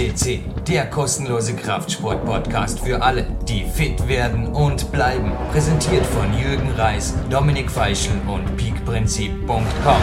[0.00, 5.30] CC, der kostenlose Kraftsport-Podcast für alle, die fit werden und bleiben.
[5.52, 10.00] Präsentiert von Jürgen Reis, Dominik Feischl und peakprinzip.com.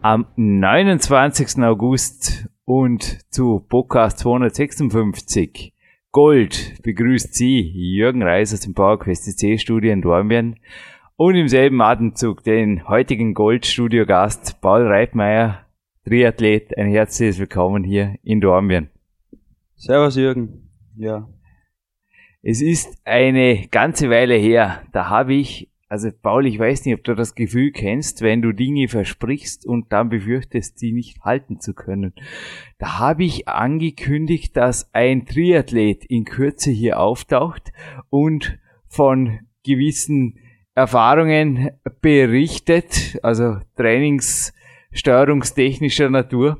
[0.00, 1.58] Am 29.
[1.64, 5.72] August und zu Podcast 256
[6.12, 10.54] Gold begrüßt Sie Jürgen Reis aus dem PowerQuest C-Studio in Dornbirn
[11.16, 15.66] und im selben Atemzug den heutigen Goldstudio-Gast Paul Reitmeier,
[16.10, 16.76] Triathlet.
[16.76, 18.90] Ein herzliches Willkommen hier in Dornbirn.
[19.76, 20.68] Servus Jürgen.
[20.96, 21.28] Ja.
[22.42, 27.04] Es ist eine ganze Weile her, da habe ich, also Paul, ich weiß nicht, ob
[27.04, 31.74] du das Gefühl kennst, wenn du Dinge versprichst und dann befürchtest, sie nicht halten zu
[31.74, 32.12] können.
[32.78, 37.70] Da habe ich angekündigt, dass ein Triathlet in Kürze hier auftaucht
[38.08, 40.40] und von gewissen
[40.74, 43.58] Erfahrungen berichtet, also
[44.90, 46.58] trainingssteuerungstechnischer Natur.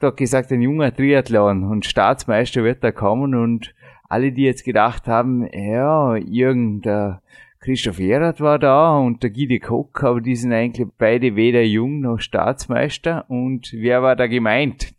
[0.00, 3.74] Da hat gesagt, ein junger Triathlon und Staatsmeister wird da kommen und
[4.08, 7.22] alle, die jetzt gedacht haben, ja, Jürgen, der
[7.60, 12.00] Christoph Erath war da und der Gide Koch, aber die sind eigentlich beide weder jung
[12.00, 14.94] noch Staatsmeister und wer war da gemeint?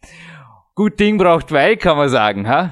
[0.76, 2.72] Gut Ding braucht Weil, kann man sagen, ha?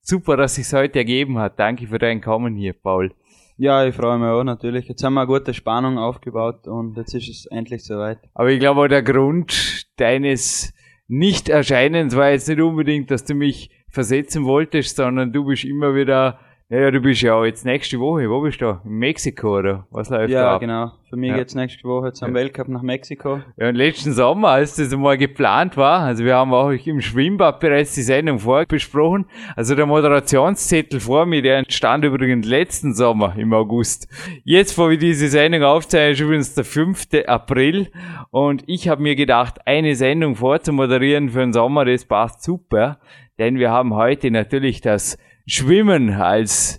[0.00, 1.58] Super, dass sich's heute ergeben hat.
[1.58, 3.12] Danke für dein Kommen hier, Paul.
[3.60, 4.86] Ja, ich freue mich auch natürlich.
[4.86, 8.20] Jetzt haben wir eine gute Spannung aufgebaut und jetzt ist es endlich soweit.
[8.32, 10.72] Aber ich glaube, der Grund deines
[11.08, 16.38] Nicht-Erscheinens war jetzt nicht unbedingt, dass du mich versetzen wolltest, sondern du bist immer wieder
[16.70, 18.78] ja, du bist ja jetzt nächste Woche, wo bist du?
[18.84, 20.52] In Mexiko oder was läuft ja, da?
[20.52, 20.92] Ja, genau.
[21.08, 21.36] Für mich ja.
[21.38, 22.34] geht's nächste Woche zum ja.
[22.34, 23.40] Weltcup nach Mexiko.
[23.56, 27.60] Ja, und letzten Sommer, als das einmal geplant war, also wir haben auch im Schwimmbad
[27.60, 29.24] bereits die Sendung vorbesprochen,
[29.56, 34.06] also der Moderationszettel vor mir, der entstand übrigens letzten Sommer im August.
[34.44, 37.06] Jetzt, wo wir diese Sendung aufzeichnen, ist übrigens der 5.
[37.26, 37.90] April
[38.30, 42.98] und ich habe mir gedacht, eine Sendung vorzumoderieren für den Sommer, das passt super,
[43.38, 45.16] denn wir haben heute natürlich das
[45.50, 46.78] Schwimmen als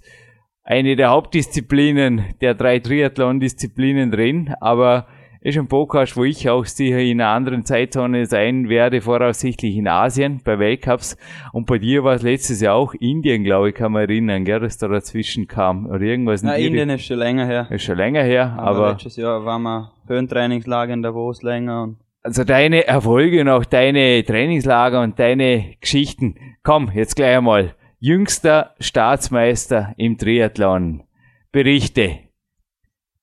[0.64, 5.08] eine der Hauptdisziplinen der drei Triathlon-Disziplinen drin, aber
[5.42, 9.88] ist ein Podcast, wo ich auch sicher in einer anderen Zeitzone sein werde, voraussichtlich in
[9.88, 11.18] Asien bei Weltcups.
[11.52, 14.60] Und bei dir war es letztes Jahr auch Indien, glaube ich, kann man erinnern, gell,
[14.60, 16.44] dass da dazwischen kam oder irgendwas.
[16.44, 17.68] Na, Indien ist schon länger her.
[17.72, 21.98] Ist schon länger her, aber, aber letztes Jahr waren wir Höhentrainingslager in Davos länger und
[22.22, 26.36] also deine Erfolge und auch deine Trainingslager und deine Geschichten.
[26.62, 31.04] Komm, jetzt gleich einmal jüngster Staatsmeister im Triathlon.
[31.52, 32.20] Berichte.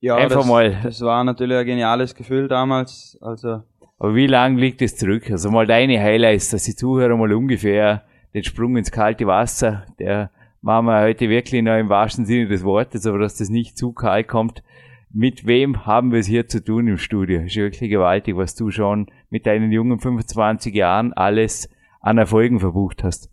[0.00, 0.80] Ja, Einfach das, mal.
[0.82, 3.16] das war natürlich ein geniales Gefühl damals.
[3.20, 3.62] Also
[3.98, 5.30] Aber wie lang liegt es zurück?
[5.30, 8.04] Also mal deine Highlights, dass die Zuhörer mal ungefähr
[8.34, 12.62] den Sprung ins kalte Wasser, der machen wir heute wirklich noch im wahrsten Sinne des
[12.62, 14.62] Wortes, aber dass das nicht zu kalt kommt.
[15.10, 17.40] Mit wem haben wir es hier zu tun im Studio?
[17.40, 21.70] Ist wirklich gewaltig, was du schon mit deinen jungen 25 Jahren alles
[22.00, 23.30] an Erfolgen verbucht hast.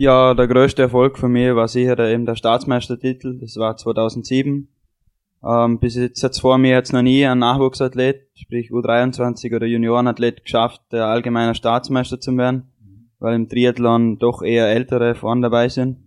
[0.00, 3.38] Ja, der größte Erfolg für mich war sicher eben der Staatsmeistertitel.
[3.38, 4.66] Das war 2007.
[5.44, 10.42] Ähm, bis jetzt hat's vor mir jetzt noch nie ein Nachwuchsathlet, sprich U23 oder Juniorenathlet
[10.42, 12.72] geschafft, der allgemeiner Staatsmeister zu werden,
[13.18, 15.98] weil im Triathlon doch eher ältere vorne dabei sind.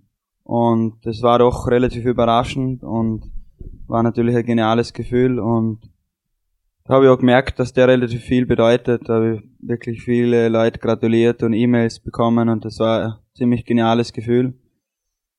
[0.42, 3.32] Und das war doch relativ überraschend und
[3.86, 5.82] war natürlich ein geniales Gefühl und
[6.90, 9.08] habe ich auch gemerkt, dass der relativ viel bedeutet.
[9.08, 13.66] Da habe ich wirklich viele Leute gratuliert und E-Mails bekommen und das war ein ziemlich
[13.66, 14.54] geniales Gefühl.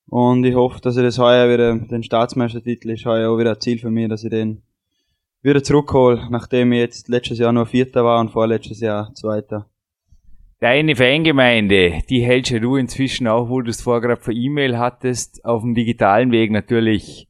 [0.06, 3.60] Und ich hoffe, dass ich das heuer wieder, den Staatsmeistertitel ist heuer auch wieder ein
[3.60, 4.62] Ziel für mich, dass ich den
[5.42, 9.68] wieder zurückhole, nachdem ich jetzt letztes Jahr nur Vierter war und vorletztes Jahr Zweiter.
[10.60, 15.44] Deine Fangemeinde, die hältst du inzwischen auch, wo du es vorher gerade per E-Mail hattest,
[15.44, 17.28] auf dem digitalen Weg natürlich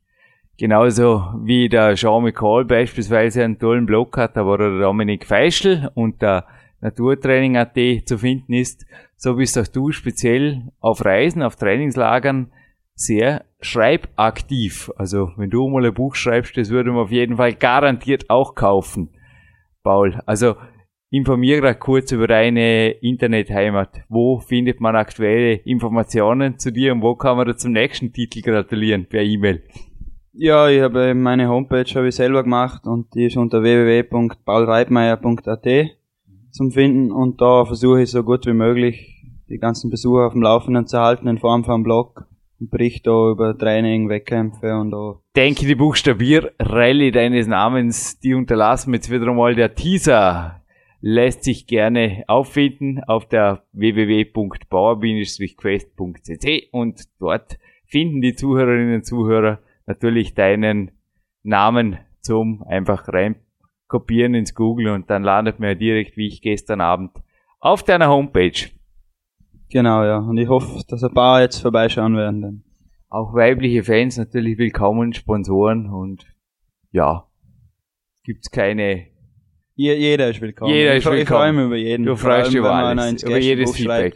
[0.57, 6.47] Genauso wie der Jean McCall beispielsweise einen tollen Blog hat, aber der Dominik Feischl unter
[6.81, 7.77] Naturtraining.at
[8.07, 12.53] zu finden ist, so bist auch du speziell auf Reisen, auf Trainingslagern
[12.95, 14.93] sehr schreibaktiv.
[14.97, 18.55] Also wenn du mal ein Buch schreibst, das würde man auf jeden Fall garantiert auch
[18.55, 19.11] kaufen.
[19.83, 20.55] Paul, also
[21.11, 24.03] informiere gerade kurz über deine Internetheimat.
[24.09, 28.41] Wo findet man aktuelle Informationen zu dir und wo kann man da zum nächsten Titel
[28.43, 29.63] gratulieren per E-Mail?
[30.37, 35.69] Ja, ich habe meine Homepage habe ich selber gemacht und die ist unter www.paulreitmeier.at
[36.51, 40.43] zum Finden und da versuche ich so gut wie möglich die ganzen Besucher auf dem
[40.43, 42.27] Laufenden zu halten in Form von einem Blog
[42.59, 45.21] und berichte da über Training, Wettkämpfe und auch.
[45.37, 50.63] Denke die Buchstabier-Rallye deines Namens, die unterlassen jetzt wieder einmal der Teaser
[51.07, 60.35] lässt sich gerne auffinden auf der www.bauer-quest.cc und dort finden die Zuhörerinnen und Zuhörer natürlich
[60.35, 60.91] deinen
[61.43, 63.37] Namen zum einfach rein
[63.95, 67.13] kopieren ins Google und dann landet man ja direkt, wie ich gestern Abend
[67.61, 68.71] auf deiner Homepage.
[69.71, 70.19] Genau, ja.
[70.19, 72.43] Und ich hoffe, dass ein paar jetzt vorbeischauen werden.
[72.43, 72.65] Dann.
[73.09, 76.27] Auch weibliche Fans natürlich willkommen, Sponsoren und
[76.91, 77.29] ja,
[78.25, 79.07] gibt's keine.
[79.77, 80.73] jeder ist willkommen.
[80.73, 81.23] Jeder ist ich, willkommen.
[81.23, 82.05] Ich freue mich über jeden.
[82.05, 84.15] Du freust dich über alles, über jedes Feedback.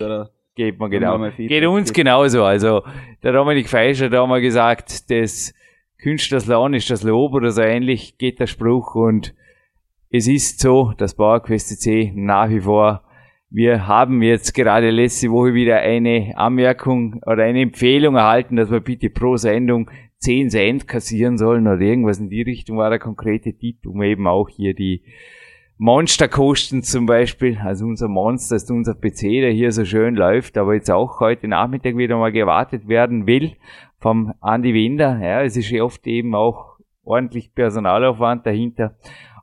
[0.54, 1.30] Geht mir genau.
[1.36, 2.42] Geht uns genauso.
[2.42, 2.82] Also
[3.22, 5.54] der Dominik Feischer hat auch mal gesagt, das
[6.00, 9.34] Künstlerslohn ist das Lob oder so ähnlich geht der Spruch und
[10.10, 13.02] es ist so, dass PowerQuest C nach wie vor
[13.50, 18.80] wir haben jetzt gerade letzte Woche wieder eine Anmerkung oder eine Empfehlung erhalten, dass wir
[18.80, 23.54] bitte pro Sendung 10 Cent kassieren sollen oder irgendwas in die Richtung war der konkrete
[23.54, 25.02] Tipp, um eben auch hier die
[25.78, 30.74] Monsterkosten zum Beispiel, also unser Monster ist unser PC, der hier so schön läuft, aber
[30.74, 33.56] jetzt auch heute Nachmittag wieder mal gewartet werden will
[33.98, 35.18] vom Andi Winder.
[35.20, 38.96] Ja, es ist ja oft eben auch ordentlich Personalaufwand dahinter.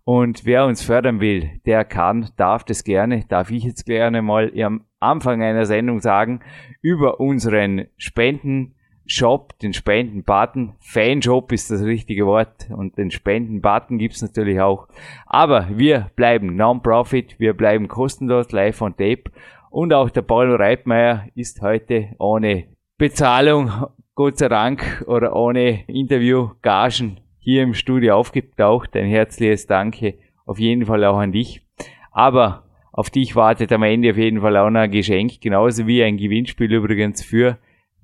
[0.03, 4.51] Und wer uns fördern will, der kann, darf das gerne, darf ich jetzt gerne mal
[4.61, 6.41] am Anfang einer Sendung sagen,
[6.81, 10.75] über unseren Spenden-Shop, den Spenden-Button.
[10.79, 14.87] Fanshop ist das richtige Wort und den Spenden-Button gibt's natürlich auch.
[15.25, 19.31] Aber wir bleiben Non-Profit, wir bleiben kostenlos, live on tape.
[19.71, 22.65] Und auch der Paul Reitmeier ist heute ohne
[22.97, 23.71] Bezahlung,
[24.17, 28.95] Gott sei Dank, oder ohne Interview, Gagen hier im Studio aufgetaucht.
[28.95, 30.13] Ein herzliches Danke
[30.45, 31.63] auf jeden Fall auch an dich.
[32.11, 32.63] Aber
[32.93, 36.15] auf dich wartet am Ende auf jeden Fall auch noch ein Geschenk, genauso wie ein
[36.15, 37.57] Gewinnspiel übrigens für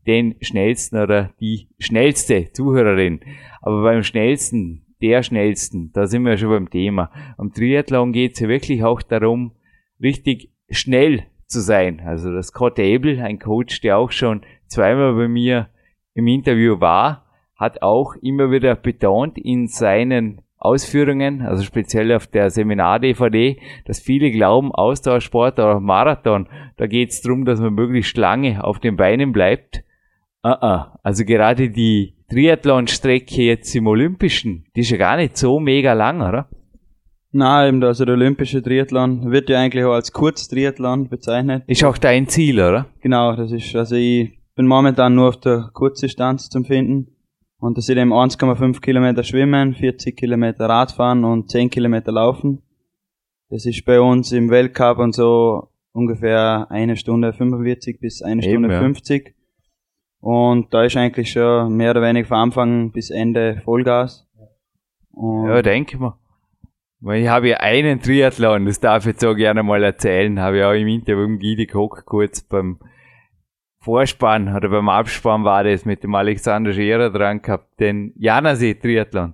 [0.05, 3.21] den schnellsten oder die schnellste Zuhörerin.
[3.61, 7.09] Aber beim schnellsten, der schnellsten, da sind wir schon beim Thema.
[7.37, 9.53] Am Triathlon geht es ja wirklich auch darum,
[10.01, 12.01] richtig schnell zu sein.
[12.01, 15.69] Also das Scott Abel, ein Coach, der auch schon zweimal bei mir
[16.13, 17.25] im Interview war,
[17.55, 24.31] hat auch immer wieder betont in seinen Ausführungen, also speziell auf der Seminar-DVD, dass viele
[24.31, 26.47] glauben, Ausdauersport oder Marathon,
[26.77, 29.83] da geht es darum, dass man möglichst lange auf den Beinen bleibt.
[30.43, 30.85] Uh -uh.
[31.03, 36.21] Also gerade die Triathlon-Strecke jetzt im Olympischen, die ist ja gar nicht so mega lang,
[36.21, 36.47] oder?
[37.31, 41.63] Nein, also der olympische Triathlon wird ja eigentlich auch als Kurztriathlon bezeichnet.
[41.67, 42.87] Ist auch dein Ziel, oder?
[43.01, 47.15] Genau, das ist, also ich bin momentan nur auf der Kurzdistanz zum Finden.
[47.59, 52.63] Und das sind eben 1,5 Kilometer Schwimmen, 40 Kilometer Radfahren und 10 Kilometer Laufen.
[53.49, 58.69] Das ist bei uns im Weltcup und so ungefähr eine Stunde 45 bis eine Stunde
[58.69, 58.79] eben, ja.
[58.79, 59.35] 50.
[60.21, 64.27] Und da ist eigentlich schon mehr oder weniger von Anfang bis Ende Vollgas.
[65.11, 66.17] Und ja, denke mal.
[67.13, 70.63] Ich habe ja einen Triathlon, das darf ich jetzt so gerne mal erzählen, habe ich
[70.63, 72.77] auch im Interview mit Gidi Koch kurz beim
[73.81, 79.33] Vorspann oder beim Abspann war das mit dem Alexander Scherer dran gehabt, den Janasee Triathlon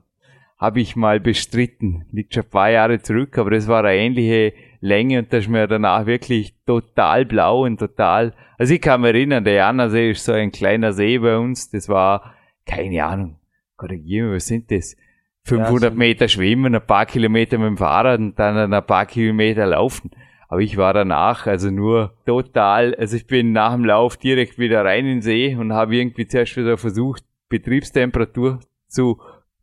[0.57, 2.05] habe ich mal bestritten.
[2.11, 5.49] Liegt schon ein paar Jahre zurück, aber das war eine ähnliche Länge und da ist
[5.49, 10.23] mir danach wirklich total blau und total, also ich kann mich erinnern, der Janasee ist
[10.23, 12.33] so ein kleiner See bei uns, das war,
[12.65, 13.35] keine Ahnung,
[13.75, 14.95] korrigieren was sind das?
[15.44, 20.11] 500 Meter schwimmen, ein paar Kilometer mit dem Fahrrad und dann ein paar Kilometer laufen.
[20.47, 24.85] Aber ich war danach also nur total, also ich bin nach dem Lauf direkt wieder
[24.85, 29.19] rein in den See und habe irgendwie zuerst wieder versucht, Betriebstemperatur zu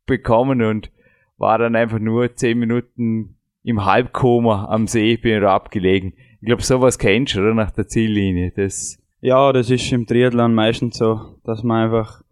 [0.06, 0.90] bekommen und
[1.38, 6.12] war dann einfach nur zehn Minuten im Halbkoma am See, bin da abgelegen.
[6.40, 7.54] Ich glaube, sowas kennst du, oder?
[7.54, 8.52] Nach der Ziellinie.
[8.54, 12.22] Das ja, das ist im Triathlon meistens so, dass man einfach,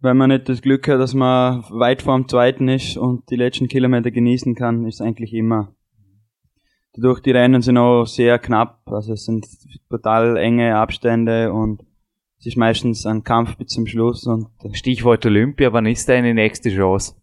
[0.00, 3.68] wenn man nicht das Glück hat, dass man weit vorm Zweiten ist und die letzten
[3.68, 5.72] Kilometer genießen kann, ist eigentlich immer
[6.96, 9.46] Dadurch die Rennen sind auch sehr knapp, also es sind
[9.90, 11.82] total enge Abstände und
[12.38, 14.26] es ist meistens ein Kampf bis zum Schluss.
[14.26, 17.16] Und Stichwort Olympia, wann ist deine nächste Chance?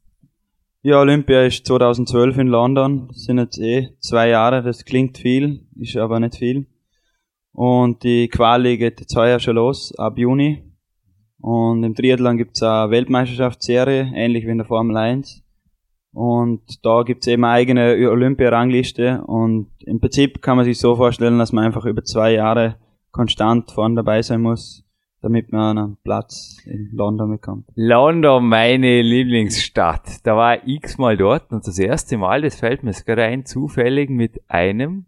[0.81, 5.67] Ja, Olympia ist 2012 in London, das sind jetzt eh zwei Jahre, das klingt viel,
[5.79, 6.65] ist aber nicht viel.
[7.53, 10.63] Und die Quali geht jetzt heuer schon los, ab Juni.
[11.39, 15.43] Und im Triathlon gibt's eine Weltmeisterschaftsserie, ähnlich wie in der Formel 1.
[16.13, 21.53] Und da gibt's eben eigene Olympia-Rangliste und im Prinzip kann man sich so vorstellen, dass
[21.53, 22.75] man einfach über zwei Jahre
[23.11, 24.85] konstant vorne dabei sein muss,
[25.21, 27.65] damit man einen Platz in London bekommt.
[27.75, 30.25] London, meine Lieblingsstadt.
[30.25, 34.09] Da war ich x-mal dort und das erste Mal, das fällt mir sogar ein, zufällig
[34.09, 35.05] mit einem,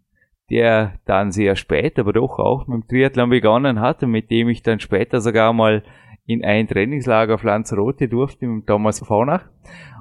[0.48, 4.48] der dann sehr spät, aber doch auch mit dem Triathlon begonnen hat und mit dem
[4.48, 5.82] ich dann später sogar mal
[6.26, 9.44] in ein Trainingslager auf Lanzarote durfte, mit Thomas Faunach.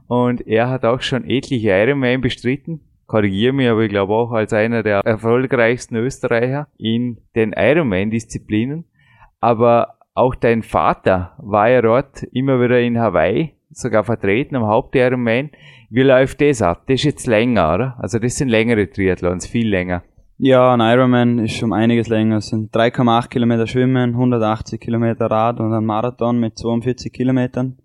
[0.08, 2.82] Und er hat auch schon etliche Ironman bestritten.
[3.08, 8.86] Korrigiere mich, aber ich glaube auch als einer der erfolgreichsten Österreicher in den Ironman-Disziplinen.
[9.40, 15.50] Aber auch dein Vater war ja dort immer wieder in Hawaii, sogar vertreten am Haupt-Ironman.
[15.90, 16.84] Wie läuft das ab?
[16.88, 17.96] Das ist jetzt länger, oder?
[18.00, 20.04] Also das sind längere Triathlons, viel länger.
[20.38, 22.38] Ja, ein Ironman ist um einiges länger.
[22.38, 27.78] Es sind 3,8 Kilometer Schwimmen, 180 Kilometer Rad und ein Marathon mit 42 Kilometern.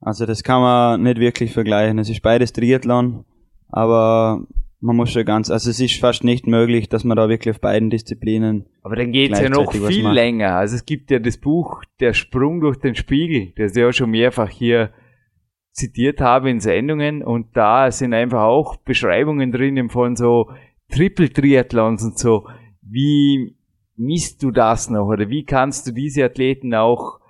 [0.00, 1.98] Also das kann man nicht wirklich vergleichen.
[1.98, 3.24] Es ist beides Triathlon,
[3.68, 4.46] aber
[4.80, 7.60] man muss schon ganz, also es ist fast nicht möglich, dass man da wirklich auf
[7.60, 8.66] beiden Disziplinen.
[8.82, 10.56] Aber dann geht's ja noch viel länger.
[10.56, 14.10] Also es gibt ja das Buch Der Sprung durch den Spiegel, das ich ja schon
[14.10, 14.90] mehrfach hier
[15.72, 20.50] zitiert habe in Sendungen und da sind einfach auch Beschreibungen drin von so
[20.90, 22.48] Triple-Triathlons und so.
[22.82, 23.54] Wie
[23.96, 27.20] misst du das noch oder wie kannst du diese Athleten auch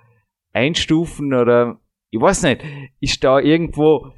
[0.53, 1.80] einstufen oder
[2.11, 2.61] ich weiß nicht,
[2.99, 4.11] ist da irgendwo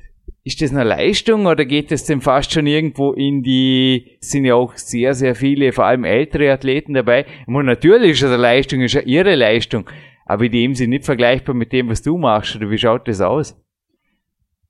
[0.45, 4.55] ist das eine Leistung oder geht es denn fast schon irgendwo in die, sind ja
[4.55, 7.25] auch sehr, sehr viele, vor allem ältere Athleten dabei.
[7.47, 9.89] Und natürlich ist es eine Leistung, ist ja ihre Leistung,
[10.25, 13.21] aber in dem sie nicht vergleichbar mit dem, was du machst, oder wie schaut das
[13.21, 13.57] aus?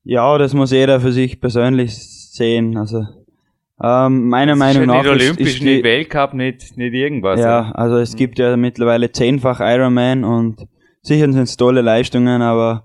[0.03, 3.03] Ja, das muss jeder für sich persönlich sehen, also,
[3.81, 5.01] ähm, meiner Meinung nach.
[5.01, 7.39] Nicht Olympisch, ist die, nicht Weltcup, nicht, nicht irgendwas.
[7.39, 10.67] Ja, also es gibt ja mittlerweile zehnfach Ironman und
[11.01, 12.83] sicher sind es tolle Leistungen, aber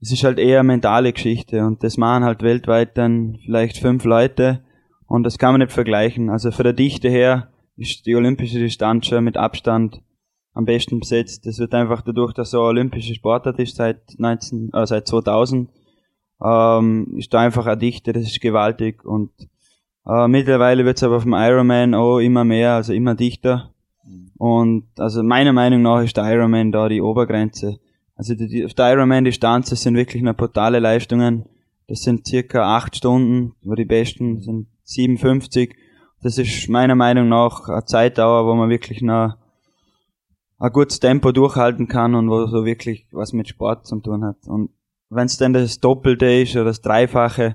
[0.00, 4.04] es ist halt eher eine mentale Geschichte und das machen halt weltweit dann vielleicht fünf
[4.04, 4.62] Leute
[5.06, 6.30] und das kann man nicht vergleichen.
[6.30, 10.02] Also für der Dichte her ist die olympische Distanz schon mit Abstand
[10.52, 11.46] am besten besetzt.
[11.46, 15.70] Das wird einfach dadurch, dass so ein olympischer Sportart ist seit 19, äh, seit 2000,
[16.44, 19.30] ähm, ist da einfach eine Dichte, das ist gewaltig und
[20.06, 23.74] äh, mittlerweile wird es aber vom Ironman auch immer mehr, also immer dichter.
[24.38, 27.78] Und also meiner Meinung nach ist der Ironman da die Obergrenze.
[28.18, 31.44] Also die, die, auf der Ironman-Distanz, das sind wirklich eine brutale Leistungen.
[31.86, 35.76] Das sind circa acht Stunden, wo die besten sind 57.
[36.20, 39.36] Das ist meiner Meinung nach eine Zeitdauer, wo man wirklich noch
[40.58, 44.48] ein gutes Tempo durchhalten kann und wo so wirklich was mit Sport zu tun hat.
[44.48, 44.70] Und
[45.10, 47.54] wenn es dann das Doppelte ist oder das Dreifache,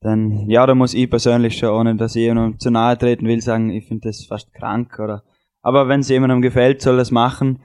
[0.00, 3.42] dann ja, da muss ich persönlich schon, ohne dass ich jemandem zu nahe treten will,
[3.42, 5.24] sagen, ich finde das fast krank oder.
[5.60, 7.60] Aber wenn es jemandem gefällt, soll das machen.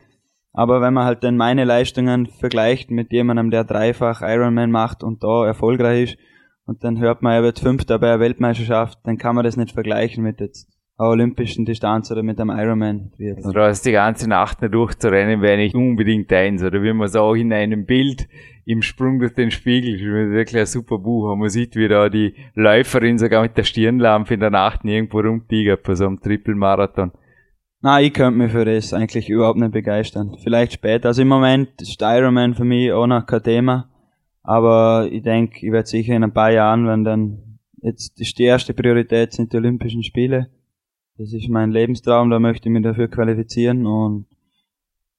[0.54, 5.24] Aber wenn man halt dann meine Leistungen vergleicht mit jemandem, der dreifach Ironman macht und
[5.24, 6.18] da erfolgreich ist,
[6.66, 9.74] und dann hört man, er wird Fünfter bei der Weltmeisterschaft, dann kann man das nicht
[9.74, 13.12] vergleichen mit jetzt einer olympischen Distanz oder mit einem Ironman.
[13.36, 16.64] Also da ist die ganze Nacht nicht durchzurennen, wäre nicht unbedingt eins.
[16.64, 18.28] Oder wie man es auch in einem Bild
[18.66, 21.36] im Sprung durch den Spiegel, das ist wirklich ein super Buch.
[21.36, 25.84] Man sieht, wie da die Läuferin sogar mit der Stirnlampe in der Nacht nirgendwo rumtigert
[25.84, 27.12] bei so einem Triple-Marathon.
[27.86, 30.38] Na, ich könnte mich für das eigentlich überhaupt nicht begeistern.
[30.42, 31.10] Vielleicht später.
[31.10, 33.90] Also im Moment ist Ironman für mich auch noch kein Thema.
[34.42, 38.46] Aber ich denke, ich werde sicher in ein paar Jahren, wenn dann jetzt ist die
[38.46, 40.50] erste Priorität sind die Olympischen Spiele.
[41.18, 44.28] Das ist mein Lebenstraum, da möchte ich mich dafür qualifizieren und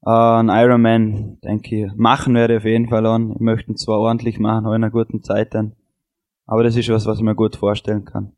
[0.06, 3.32] äh, ein Ironman, denke ich, machen werde ich auf jeden Fall an.
[3.32, 5.76] Ich möchte ihn zwar ordentlich machen, auch in einer guten Zeit dann.
[6.46, 8.32] Aber das ist was, was ich mir gut vorstellen kann.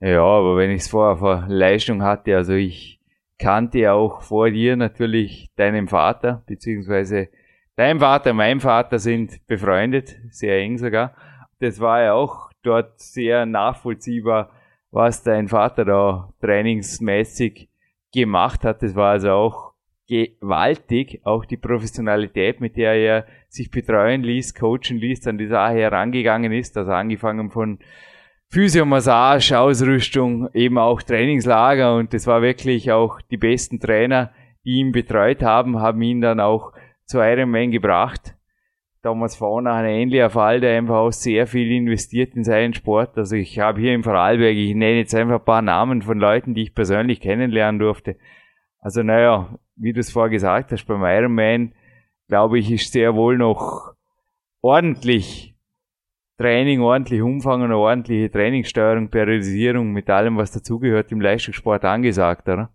[0.00, 2.99] Ja, aber wenn ich es vorher vor Leistung hatte, also ich
[3.40, 7.28] kannte auch vor dir natürlich deinen Vater, beziehungsweise
[7.74, 11.14] dein Vater, mein Vater sind befreundet, sehr eng sogar.
[11.58, 14.50] Das war ja auch dort sehr nachvollziehbar,
[14.90, 17.68] was dein Vater da trainingsmäßig
[18.12, 18.82] gemacht hat.
[18.82, 19.72] Das war also auch
[20.06, 25.74] gewaltig, auch die Professionalität, mit der er sich betreuen ließ, coachen ließ, an die Sache
[25.74, 27.78] herangegangen ist, also angefangen von
[28.52, 34.32] Physiomassage, Ausrüstung, eben auch Trainingslager und das war wirklich auch die besten Trainer,
[34.64, 36.72] die ihn betreut haben, haben ihn dann auch
[37.04, 38.34] zu Ironman gebracht.
[39.02, 43.16] Damals vorne ein ähnlicher Fall, der einfach auch sehr viel investiert in seinen Sport.
[43.16, 46.52] Also ich habe hier im Vorarlberg, ich nenne jetzt einfach ein paar Namen von Leuten,
[46.52, 48.16] die ich persönlich kennenlernen durfte.
[48.80, 51.72] Also naja, wie du es vorher gesagt hast, beim Ironman,
[52.26, 53.94] glaube ich, ist sehr wohl noch
[54.60, 55.49] ordentlich
[56.40, 62.48] Training ordentlich Umfang und eine ordentliche Trainingssteuerung, Periodisierung mit allem, was dazugehört im Leistungssport angesagt,
[62.48, 62.70] oder?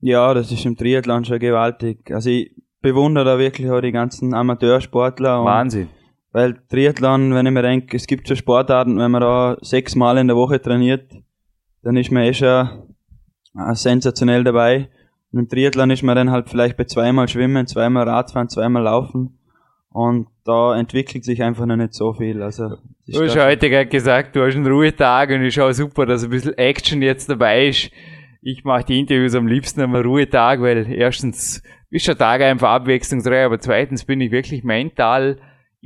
[0.00, 2.10] Ja, das ist im Triathlon schon gewaltig.
[2.10, 5.44] Also ich bewundere da wirklich auch die ganzen Amateursportler.
[5.44, 5.88] Wahnsinn.
[6.32, 10.28] Weil Triathlon, wenn ich mir denke, es gibt schon Sportarten, wenn man da sechsmal in
[10.28, 11.12] der Woche trainiert,
[11.82, 12.68] dann ist man eh schon
[13.58, 14.88] äh, sensationell dabei.
[15.32, 19.38] Und im Triathlon ist man dann halt vielleicht bei zweimal Schwimmen, zweimal Radfahren, zweimal Laufen.
[19.94, 22.42] Und da entwickelt sich einfach noch nicht so viel.
[22.42, 26.24] Also, du hast heute gerade gesagt, du hast einen Ruhetag und ich schaue super, dass
[26.24, 27.92] ein bisschen Action jetzt dabei ist.
[28.42, 33.44] Ich mache die Interviews am liebsten am Ruhetag, weil erstens ist der Tag einfach abwechslungsreich,
[33.44, 35.38] aber zweitens bin ich wirklich mental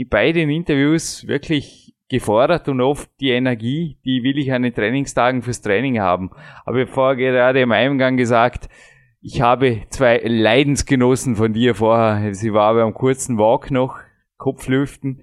[0.09, 5.43] bei den Interviews wirklich gefordert und oft die Energie, die will ich an den Trainingstagen
[5.43, 6.31] fürs Training haben.
[6.65, 8.71] Aber ich habe gerade im Eingang gesagt,
[9.21, 12.35] ich habe zwei Leidensgenossen von dir vorher.
[12.35, 13.99] Sie war beim kurzen Walk noch,
[14.37, 15.21] Kopflüften,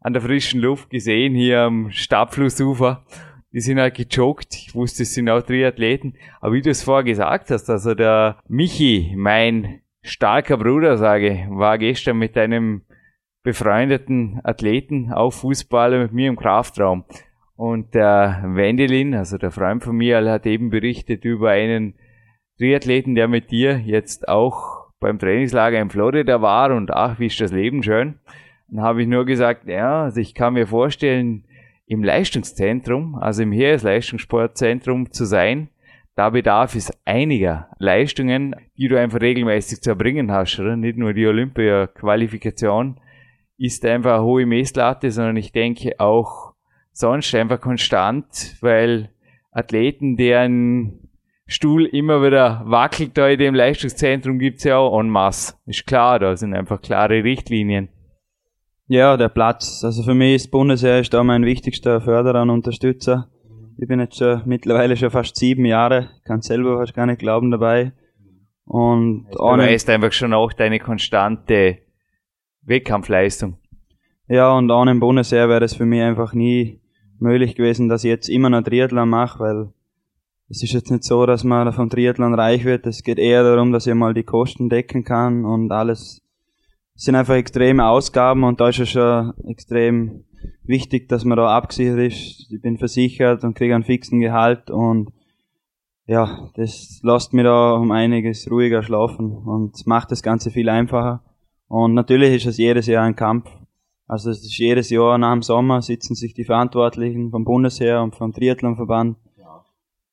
[0.00, 3.04] an der frischen Luft gesehen, hier am Stabflussufer.
[3.52, 4.54] die sind halt gejoggt.
[4.54, 6.14] Ich wusste, es sind auch Triathleten.
[6.40, 11.78] Aber wie du es vorher gesagt hast, also der Michi, mein starker Bruder, sage, war
[11.78, 12.82] gestern mit einem
[13.42, 17.04] befreundeten Athleten, auch Fußballer mit mir im Kraftraum.
[17.56, 21.94] Und der Wendelin, also der Freund von mir, hat eben berichtet über einen
[22.58, 27.40] Triathleten, der mit dir jetzt auch beim Trainingslager in Florida war und ach, wie ist
[27.40, 28.18] das Leben schön.
[28.68, 31.44] Dann habe ich nur gesagt, ja, also ich kann mir vorstellen,
[31.86, 35.68] im Leistungszentrum, also im Heeresleistungssportzentrum zu sein,
[36.14, 40.76] da bedarf es einiger Leistungen, die du einfach regelmäßig zu erbringen hast, oder?
[40.76, 43.00] Nicht nur die Olympia-Qualifikation
[43.56, 46.54] ist einfach eine hohe Messlatte, sondern ich denke auch
[46.92, 49.10] sonst einfach konstant, weil
[49.50, 51.07] Athleten, deren
[51.50, 55.54] Stuhl immer wieder wackelt da in dem Leistungszentrum, gibt's ja auch en masse.
[55.64, 57.88] Ist klar, da sind einfach klare Richtlinien.
[58.86, 59.82] Ja, der Platz.
[59.82, 63.28] Also für mich ist Bundesheer ist da mein wichtigster Förderer und Unterstützer.
[63.78, 67.50] Ich bin jetzt schon mittlerweile schon fast sieben Jahre, kann selber fast gar nicht glauben
[67.50, 67.92] dabei.
[68.66, 71.78] Und du weißt einfach schon auch deine konstante
[72.60, 73.56] Wettkampfleistung.
[74.28, 76.82] Ja, und ohne dem Bundesheer wäre es für mich einfach nie
[77.18, 79.72] möglich gewesen, dass ich jetzt immer noch Triathlon mache, weil
[80.50, 82.86] es ist jetzt nicht so, dass man vom Triathlon reich wird.
[82.86, 86.22] Es geht eher darum, dass ich mal die Kosten decken kann und alles
[86.98, 90.24] es sind einfach extreme Ausgaben und da ist es schon extrem
[90.64, 92.50] wichtig, dass man da abgesichert ist.
[92.50, 95.12] Ich bin versichert und kriege einen fixen Gehalt und
[96.06, 101.22] ja, das lässt mich da um einiges ruhiger schlafen und macht das Ganze viel einfacher.
[101.68, 103.48] Und natürlich ist es jedes Jahr ein Kampf.
[104.08, 108.16] Also es ist jedes Jahr nach dem Sommer sitzen sich die Verantwortlichen vom Bundesheer und
[108.16, 109.18] vom Triathlonverband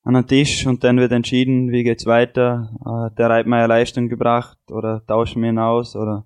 [0.05, 2.69] an den Tisch und dann wird entschieden, wie geht's weiter.
[2.85, 6.25] Äh, der Reitmeier Leistung gebracht oder tauschen wir ihn aus oder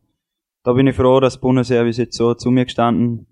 [0.64, 3.26] da bin ich froh, dass Bundesheer jetzt so zu mir gestanden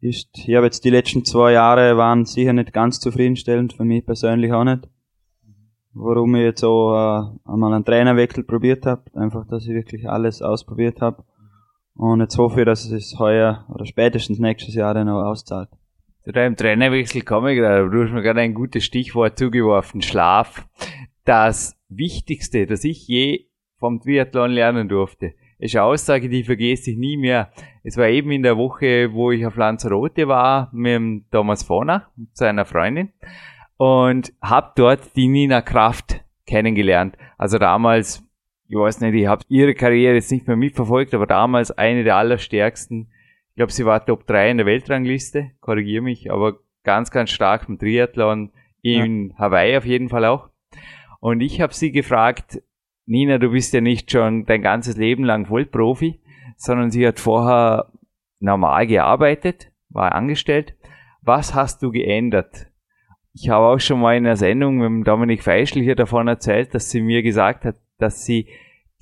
[0.00, 0.30] ist.
[0.46, 4.52] Ich habe jetzt die letzten zwei Jahre waren sicher nicht ganz zufriedenstellend, für mich persönlich
[4.52, 4.88] auch nicht.
[5.92, 10.40] Warum ich jetzt so äh, einmal einen Trainerwechsel probiert habe, einfach, dass ich wirklich alles
[10.40, 11.24] ausprobiert habe.
[11.94, 15.68] Und jetzt hoffe ich, dass es heuer oder spätestens nächstes Jahr dann auch auszahlt.
[16.22, 20.66] Zu deinem Trainerwechsel komme ich gerade, du hast mir gerade ein gutes Stichwort zugeworfen, Schlaf.
[21.24, 23.46] Das Wichtigste, das ich je
[23.78, 27.50] vom Triathlon lernen durfte, ist eine Aussage, die vergesse ich nie mehr.
[27.84, 32.10] Es war eben in der Woche, wo ich auf Lanzarote war, mit dem Thomas Foner,
[32.32, 33.12] seiner Freundin,
[33.78, 37.16] und habe dort die Nina Kraft kennengelernt.
[37.38, 38.22] Also damals,
[38.68, 42.16] ich weiß nicht, ich habe ihre Karriere jetzt nicht mehr mitverfolgt, aber damals eine der
[42.16, 43.10] allerstärksten.
[43.60, 47.68] Ich glaube, sie war Top 3 in der Weltrangliste, korrigiere mich, aber ganz, ganz stark
[47.68, 49.36] im Triathlon in ja.
[49.36, 50.48] Hawaii auf jeden Fall auch.
[51.20, 52.62] Und ich habe sie gefragt,
[53.04, 56.22] Nina, du bist ja nicht schon dein ganzes Leben lang Vollprofi,
[56.56, 57.92] sondern sie hat vorher
[58.38, 60.74] normal gearbeitet, war angestellt.
[61.20, 62.66] Was hast du geändert?
[63.34, 66.88] Ich habe auch schon mal in einer Sendung mit Dominik Feischl hier davon erzählt, dass
[66.88, 68.48] sie mir gesagt hat, dass sie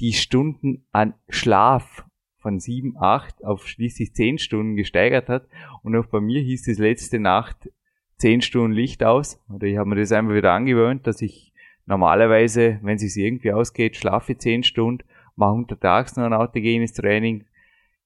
[0.01, 2.08] die Stunden an Schlaf
[2.39, 5.47] von sieben, acht auf schließlich zehn Stunden gesteigert hat.
[5.83, 7.71] Und auch bei mir hieß es letzte Nacht
[8.17, 9.41] zehn Stunden Licht aus.
[9.53, 11.53] Oder ich habe mir das einfach wieder angewöhnt, dass ich
[11.87, 15.05] normalerweise, wenn es sich irgendwie ausgeht, schlafe 10 Stunden,
[15.37, 17.45] mache untertags noch ein autogenes Training.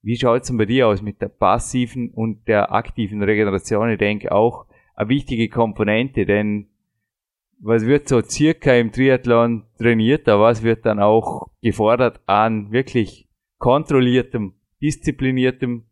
[0.03, 3.91] Wie schaut es denn bei dir aus mit der passiven und der aktiven Regeneration?
[3.91, 6.69] Ich denke auch eine wichtige Komponente, denn
[7.59, 13.29] was wird so circa im Triathlon trainiert, aber was wird dann auch gefordert an wirklich
[13.63, 15.85] kontrolliertem, diszipliniertem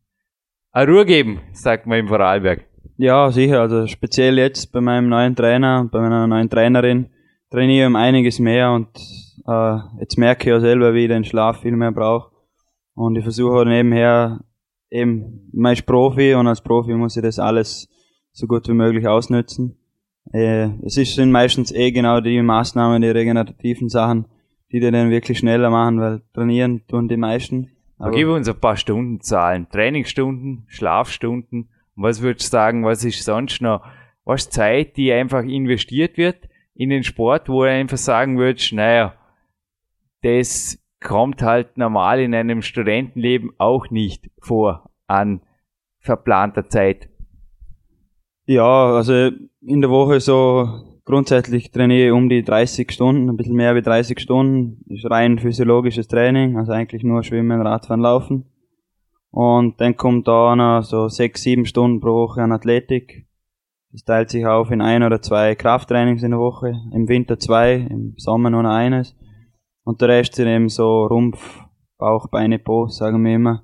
[0.77, 2.65] Ruhe geben, sagt man im Vorarlberg.
[2.97, 3.61] Ja, sicher.
[3.61, 7.11] Also speziell jetzt bei meinem neuen Trainer, bei meiner neuen Trainerin,
[7.49, 8.89] trainiere um einiges mehr und
[9.47, 12.33] äh, jetzt merke ich ja selber, wie ich den Schlaf viel mehr brauche.
[12.95, 14.41] Und ich versuche nebenher
[14.91, 17.89] eben, man ist Profi und als Profi muss ich das alles
[18.33, 19.79] so gut wie möglich ausnutzen.
[20.33, 24.27] Äh, es sind meistens eh genau die Maßnahmen, die regenerativen Sachen,
[24.73, 27.71] die dir dann wirklich schneller machen, weil trainieren tun die meisten.
[27.99, 29.69] Aber gib uns ein paar Stundenzahlen.
[29.69, 31.69] Trainingsstunden, Schlafstunden.
[31.97, 33.85] Und was würdest du sagen, was ist sonst noch?
[34.25, 36.51] Was Zeit, die einfach investiert wird?
[36.81, 39.13] in den Sport, wo er einfach sagen würdest, naja,
[40.23, 45.43] das kommt halt normal in einem Studentenleben auch nicht vor an
[45.99, 47.11] verplanter Zeit.
[48.47, 49.13] Ja, also
[49.61, 53.83] in der Woche so grundsätzlich trainiere ich um die 30 Stunden, ein bisschen mehr wie
[53.83, 54.83] 30 Stunden.
[54.87, 58.47] Das ist rein physiologisches Training, also eigentlich nur Schwimmen, Radfahren, Laufen.
[59.31, 63.27] Und dann kommt da noch so 6, 7 Stunden pro Woche an Athletik.
[63.93, 66.75] Das teilt sich auf in ein oder zwei Krafttrainings in der Woche.
[66.93, 69.17] Im Winter zwei, im Sommer nur eines.
[69.85, 71.65] Und der Rest sind eben so Rumpf,
[71.99, 73.63] Bauch, Beine, Po, sagen wir immer.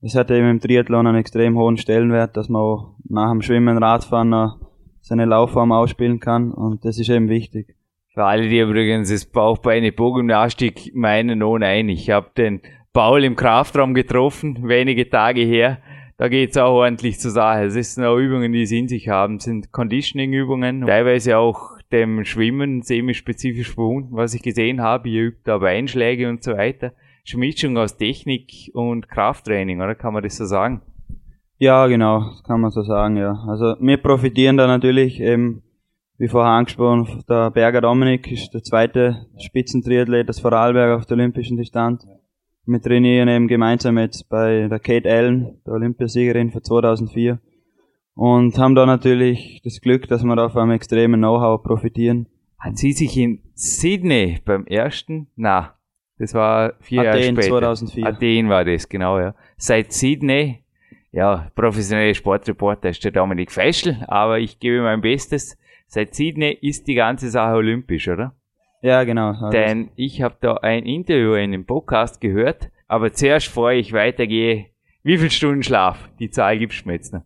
[0.00, 3.78] Es hat eben im Triathlon einen extrem hohen Stellenwert, dass man auch nach dem Schwimmen,
[3.78, 4.65] Radfahren noch
[5.06, 7.76] seine Laufform ausspielen kann und das ist eben wichtig.
[8.12, 12.60] Für alle, die übrigens das Bauchbeine Bogymnastik meinen, oh nein, ich habe den
[12.92, 15.78] Paul im Kraftraum getroffen, wenige Tage her.
[16.16, 17.66] Da geht's auch ordentlich zur Sache.
[17.66, 22.82] Es sind auch Übungen, die sie in sich haben, sind Conditioning-Übungen, teilweise auch dem Schwimmen
[22.82, 25.08] semi-spezifisch verbunden, was ich gesehen habe.
[25.08, 26.94] Ihr übt da Beinschläge und so weiter.
[27.24, 30.80] Ist Mischung aus Technik und Krafttraining, oder kann man das so sagen?
[31.58, 33.32] Ja, genau, kann man so sagen, ja.
[33.48, 35.62] Also wir profitieren da natürlich eben
[36.18, 41.58] wie vorher angesprochen, der Berger Dominik ist der zweite Spitzentriathlet des Vorarlberg auf der olympischen
[41.58, 42.06] Distanz.
[42.64, 47.38] Wir trainieren eben gemeinsam jetzt bei der Kate Allen, der Olympiasiegerin von 2004.
[48.14, 52.26] Und haben da natürlich das Glück, dass wir da von einem extremen Know-how profitieren.
[52.58, 55.74] Hat sie sich in Sydney beim ersten, na,
[56.18, 57.48] das war vier Athen Jahre später.
[57.48, 58.06] 2004.
[58.06, 59.34] Athen war das, genau, ja.
[59.58, 60.64] Seit Sydney,
[61.16, 65.56] ja, professionelle Sportreporter ist der Dominik Feischl, aber ich gebe mein Bestes.
[65.88, 68.34] Seit Sydney ist die ganze Sache olympisch, oder?
[68.82, 69.28] Ja, genau.
[69.30, 73.92] Also Denn ich habe da ein Interview in einem Podcast gehört, aber zuerst, bevor ich
[73.94, 74.66] weitergehe,
[75.02, 76.10] wie viel Stunden Schlaf?
[76.18, 77.22] Die Zahl gibst du mir jetzt noch.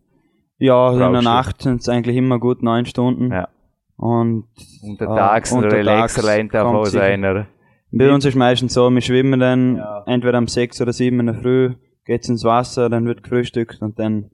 [0.57, 1.21] ja, in der.
[1.21, 3.31] Nacht sind es eigentlich immer gut neun Stunden.
[3.31, 3.49] Ja.
[3.97, 4.45] Und
[4.83, 7.47] Untertags äh, ein untertags Relaxer darf kommt auch sein, oder?
[7.91, 10.03] Bei uns ist meistens so, wir schwimmen dann Ja.
[10.07, 11.73] entweder um sechs oder sieben in der Früh,
[12.05, 14.31] geht's ins Wasser, dann wird gefrühstückt und dann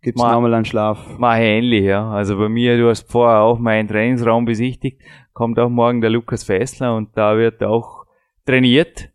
[0.00, 1.18] gibt's Ma- nochmal einen Schlaf.
[1.18, 2.10] Mache ich ähnlich, ja.
[2.10, 5.00] Also bei mir, du hast vorher auch meinen Trainingsraum besichtigt,
[5.32, 8.04] kommt auch morgen der Lukas Fessler und da wird auch
[8.46, 9.10] trainiert.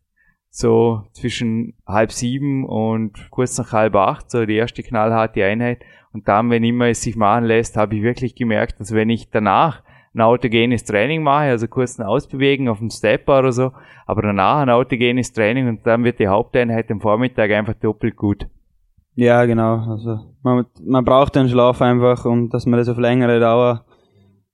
[0.50, 5.84] So zwischen halb sieben und kurz nach halb acht, so die erste knallharte Einheit.
[6.14, 9.30] Und dann, wenn immer es sich machen lässt, habe ich wirklich gemerkt, dass wenn ich
[9.30, 9.84] danach
[10.18, 13.72] ein autogenes Training mache, also kurz ein Ausbewegen auf dem Stepper oder so,
[14.06, 18.48] aber danach ein autogenes Training und dann wird die Haupteinheit am Vormittag einfach doppelt gut.
[19.14, 19.78] Ja, genau.
[19.90, 23.86] Also man, man braucht den Schlaf einfach, um dass man das auf längere Dauer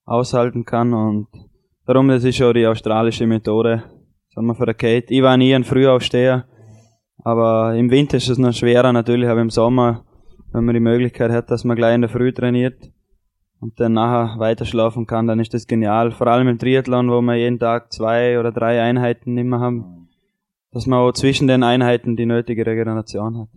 [0.05, 1.27] aushalten kann und
[1.85, 3.83] darum das ist schon die australische Methode.
[4.35, 5.13] Sagen wir für der Kate.
[5.13, 6.45] Ich war nie ein Frühaufsteher,
[7.23, 10.03] aber im Winter ist es noch schwerer natürlich, aber im Sommer,
[10.51, 12.91] wenn man die Möglichkeit hat, dass man gleich in der Früh trainiert
[13.63, 16.11] und dann nachher weiter schlafen kann, dann ist das genial.
[16.11, 20.09] Vor allem im Triathlon, wo wir jeden Tag zwei oder drei Einheiten immer haben,
[20.71, 23.47] dass man auch zwischen den Einheiten die nötige Regeneration hat.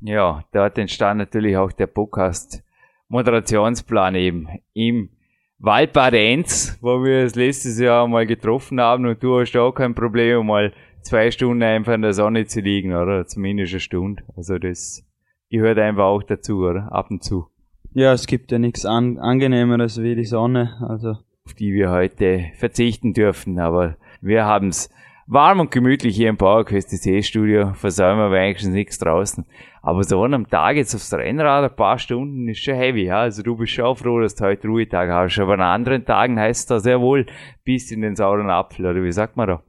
[0.00, 2.64] Ja, dort entstand natürlich auch der Podcast
[3.08, 5.10] Moderationsplan eben im
[5.58, 9.94] Waldbad Enz, wo wir das letztes Jahr mal getroffen haben und du hast auch kein
[9.94, 10.72] Problem, mal
[11.02, 13.26] zwei Stunden einfach in der Sonne zu liegen, oder?
[13.26, 14.22] Zumindest eine Stunde.
[14.34, 15.06] Also das
[15.50, 16.90] gehört einfach auch dazu, oder?
[16.90, 17.51] Ab und zu.
[17.94, 20.78] Ja, es gibt ja nichts an, angenehmeres wie die Sonne.
[20.88, 21.10] Also
[21.44, 24.88] Auf die wir heute verzichten dürfen, aber wir haben's
[25.26, 29.44] warm und gemütlich hier im PowerQuest Studio, versäumen wir eigentlich nichts draußen.
[29.82, 33.20] Aber so an einem Tag jetzt aufs Rennrad ein paar Stunden ist schon heavy, ja.
[33.20, 35.38] Also du bist schon froh, dass du heute Ruhetag hast.
[35.38, 37.26] Aber an anderen Tagen heißt das sehr wohl,
[37.64, 39.62] bis in den sauren Apfel, oder wie sagt man da?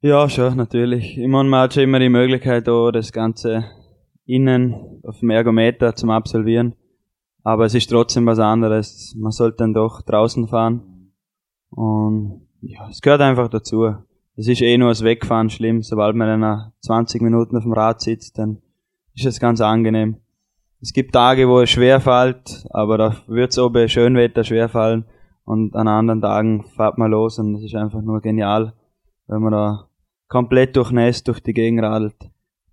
[0.00, 1.18] ja, schon natürlich.
[1.18, 3.64] Ich meine, man hat schon immer die Möglichkeit, auch das Ganze
[4.26, 6.74] innen auf dem Ergometer zum Absolvieren.
[7.44, 9.14] Aber es ist trotzdem was anderes.
[9.16, 11.12] Man sollte dann doch draußen fahren.
[11.70, 13.94] Und ja, es gehört einfach dazu.
[14.36, 15.82] Es ist eh nur das Wegfahren schlimm.
[15.82, 18.62] Sobald man dann nach 20 Minuten auf dem Rad sitzt, dann
[19.14, 20.16] ist es ganz angenehm.
[20.80, 24.68] Es gibt Tage, wo es schwer fällt, aber da wird es auch bei Schönwetter schwer
[24.68, 25.04] fallen.
[25.44, 28.72] Und an anderen Tagen fährt man los und es ist einfach nur genial,
[29.26, 29.88] wenn man da
[30.28, 32.16] komplett durchnässt durch die Gegend radelt.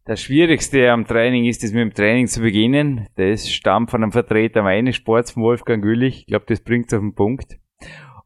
[0.03, 3.07] Das Schwierigste am Training ist es, mit dem Training zu beginnen.
[3.17, 6.21] Das stammt von einem Vertreter meines Sports, Wolfgang Güllich.
[6.21, 7.59] Ich glaube, das bringt's auf den Punkt.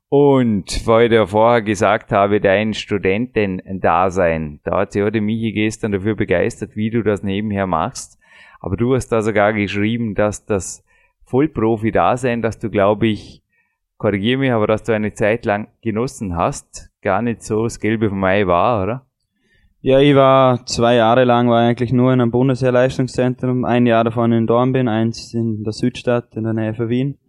[0.07, 5.51] Und weil ich ja vorher gesagt habe, dein Studentendasein, da hat sich auch die Michi
[5.51, 8.21] gestern dafür begeistert, wie du das nebenher machst.
[8.61, 10.85] Aber du hast da sogar geschrieben, dass das
[11.25, 13.43] Vollprofi-Dasein, dass du, glaube ich,
[13.97, 18.07] korrigiere mich, aber dass du eine Zeit lang genossen hast, gar nicht so das Gelbe
[18.07, 19.05] vom Ei war, oder?
[19.86, 24.04] Ja, ich war zwei Jahre lang war ich eigentlich nur in einem Bundesheerleistungszentrum, ein Jahr
[24.04, 27.19] davon in Dornbirn, eins in der Südstadt in der Nähe von Wien.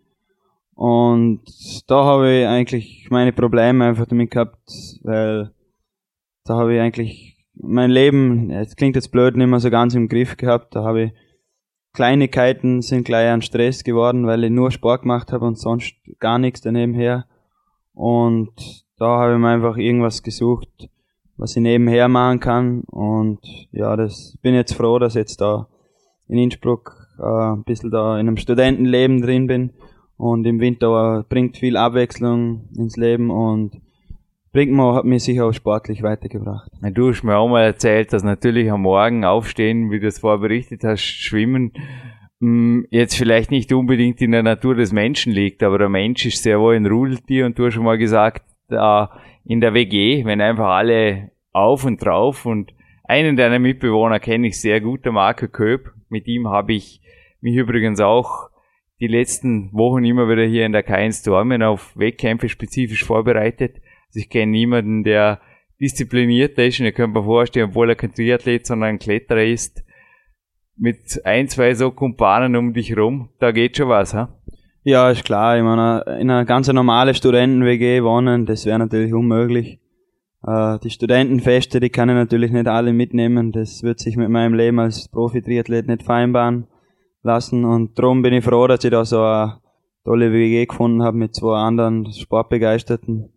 [0.75, 1.43] Und
[1.87, 4.71] da habe ich eigentlich meine Probleme einfach damit gehabt,
[5.03, 5.53] weil
[6.47, 10.09] da habe ich eigentlich mein Leben, es klingt jetzt blöd, nicht mehr so ganz im
[10.09, 10.75] Griff gehabt.
[10.75, 11.13] Da habe ich
[11.93, 16.39] Kleinigkeiten sind gleich ein Stress geworden, weil ich nur Sport gemacht habe und sonst gar
[16.39, 17.27] nichts daneben her.
[17.93, 20.89] Und da habe ich mir einfach irgendwas gesucht,
[21.37, 22.81] was ich nebenher machen kann.
[22.87, 23.41] Und
[23.73, 25.69] ja, das bin jetzt froh, dass ich jetzt da
[26.29, 29.71] in Innsbruck äh, ein bisschen da in einem Studentenleben drin bin.
[30.17, 33.83] Und im Winter bringt viel Abwechslung ins Leben und
[34.53, 36.71] bringt mir, hat mich sicher auch sportlich weitergebracht.
[36.95, 40.41] Du hast mir auch mal erzählt, dass natürlich am Morgen aufstehen, wie du es vorher
[40.41, 41.73] berichtet hast, schwimmen
[42.41, 46.43] hm, jetzt vielleicht nicht unbedingt in der Natur des Menschen liegt, aber der Mensch ist
[46.43, 48.45] sehr wohl ein Rudeltier und du hast schon mal gesagt,
[49.47, 54.61] in der WG, wenn einfach alle auf und drauf und einen deiner Mitbewohner kenne ich
[54.61, 55.93] sehr gut, der Marco Köp.
[56.09, 57.01] Mit ihm habe ich
[57.41, 58.51] mich übrigens auch
[59.01, 63.77] die letzten Wochen immer wieder hier in der K1 Dormen auf Wettkämpfe spezifisch vorbereitet.
[64.09, 65.41] Also ich kenne niemanden, der
[65.81, 69.85] diszipliniert ist und ihr könnt mir vorstellen, obwohl er kein Triathlet, sondern ein Kletterer ist,
[70.77, 74.36] mit ein, zwei so Kumpanen um dich rum, da geht schon was, ha?
[74.89, 75.57] Ja, ist klar.
[75.57, 79.81] Ich meine, in einer ganz normalen Studenten-WG wohnen, das wäre natürlich unmöglich.
[80.47, 83.51] Äh, die Studentenfeste, die kann ich natürlich nicht alle mitnehmen.
[83.51, 86.69] Das wird sich mit meinem Leben als Profi-Triathlet nicht vereinbaren
[87.25, 87.65] lassen.
[87.65, 89.59] Und darum bin ich froh, dass ich da so eine
[90.05, 93.33] tolle WG gefunden habe mit zwei anderen sportbegeisterten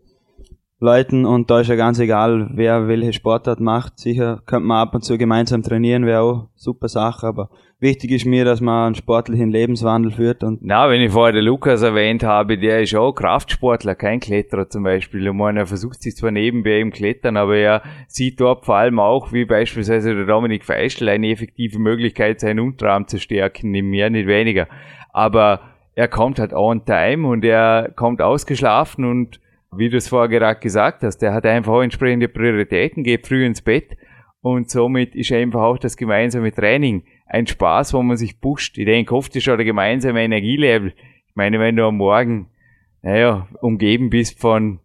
[0.79, 3.97] Leuten und da ist ja ganz egal, wer welche Sportart macht.
[3.97, 8.25] Sicher könnte man ab und zu gemeinsam trainieren, wäre auch super Sache, aber wichtig ist
[8.25, 10.43] mir, dass man einen sportlichen Lebenswandel führt.
[10.43, 14.69] Und Na, wenn ich vorher den Lukas erwähnt habe, der ist auch Kraftsportler, kein Kletterer
[14.69, 15.25] zum Beispiel.
[15.25, 18.99] Ich meine, er versucht sich zwar nebenbei im Klettern, aber er sieht dort vor allem
[18.99, 24.09] auch, wie beispielsweise der Dominik Feischl, eine effektive Möglichkeit, seinen Unterarm zu stärken, nicht mehr,
[24.09, 24.67] nicht weniger.
[25.11, 25.61] Aber
[25.95, 29.39] er kommt halt on time und er kommt ausgeschlafen und
[29.75, 33.45] wie du es vorher gerade gesagt hast, der hat einfach auch entsprechende Prioritäten, geht früh
[33.45, 33.97] ins Bett
[34.41, 38.77] und somit ist einfach auch das gemeinsame Training ein Spaß, wo man sich pusht.
[38.77, 40.93] Ich denke, oft ist auch der gemeinsame Energielevel.
[41.27, 42.49] Ich meine, wenn du am Morgen,
[43.01, 44.79] naja, umgeben bist von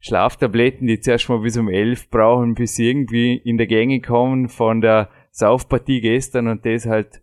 [0.00, 4.80] Schlaftabletten, die zuerst mal bis um elf brauchen, bis irgendwie in der Gänge kommen von
[4.80, 7.20] der Saufpartie gestern und das halt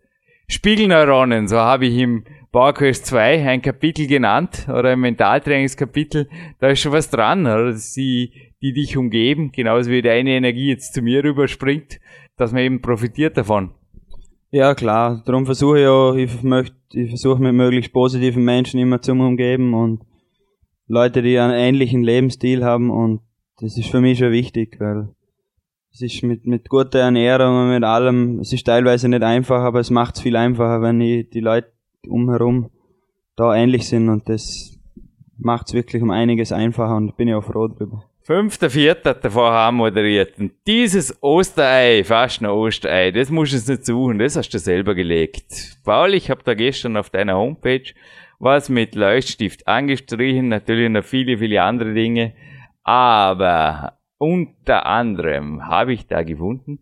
[0.48, 6.82] Spiegelneuronen, so habe ich im PowerQuest 2 ein Kapitel genannt oder ein Mentaltrainingskapitel, da ist
[6.82, 7.74] schon was dran, oder?
[7.74, 12.00] Sie, die dich umgeben, genauso wie deine Energie jetzt zu mir rüberspringt,
[12.38, 13.72] dass man eben profitiert davon.
[14.56, 15.22] Ja, klar.
[15.26, 19.74] Darum versuche ich auch, ich möchte, ich versuche mit möglichst positiven Menschen immer zu umgeben
[19.74, 20.06] und
[20.88, 23.20] Leute, die einen ähnlichen Lebensstil haben und
[23.60, 25.10] das ist für mich schon wichtig, weil
[25.92, 29.82] es ist mit, mit guter Ernährung und mit allem, es ist teilweise nicht einfach, aber
[29.82, 31.74] es macht es viel einfacher, wenn ich die Leute
[32.08, 32.70] umherum
[33.36, 34.80] da ähnlich sind und das
[35.38, 38.06] macht es wirklich um einiges einfacher und bin ich auch froh drüber.
[38.26, 40.40] Fünfter, vierter hat der vorher moderiert.
[40.40, 44.96] Und dieses Osterei, fast ein Osterei, das musst du nicht suchen, das hast du selber
[44.96, 45.78] gelegt.
[45.84, 47.94] Paul, ich habe da gestern auf deiner Homepage
[48.40, 52.34] was mit Leuchtstift angestrichen, natürlich noch viele, viele andere Dinge.
[52.84, 56.80] Aber unter anderem habe ich da gefunden,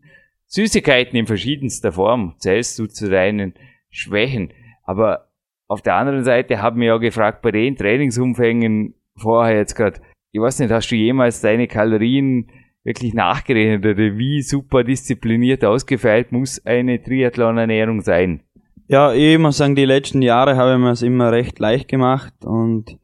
[0.47, 3.53] Süßigkeiten in verschiedenster Form zählst du zu deinen
[3.89, 4.53] Schwächen.
[4.83, 5.29] Aber
[5.67, 9.99] auf der anderen Seite haben wir ja gefragt, bei den Trainingsumfängen vorher jetzt gerade,
[10.33, 12.47] ich weiß nicht, hast du jemals deine Kalorien
[12.83, 18.41] wirklich nachgerechnet oder wie super diszipliniert ausgefeilt muss eine Triathlon-Ernährung sein?
[18.87, 22.33] Ja, ich muss sagen, die letzten Jahre habe ich mir es immer recht leicht gemacht
[22.43, 22.97] und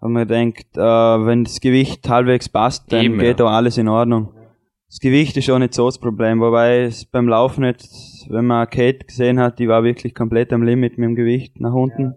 [0.00, 3.46] habe mir gedacht, äh, wenn das Gewicht halbwegs passt, dann Eben, geht ja.
[3.46, 4.34] da alles in Ordnung.
[4.88, 8.68] Das Gewicht ist auch nicht so das Problem, wobei es beim Laufen jetzt, wenn man
[8.68, 12.14] Kate gesehen hat, die war wirklich komplett am Limit mit dem Gewicht nach unten.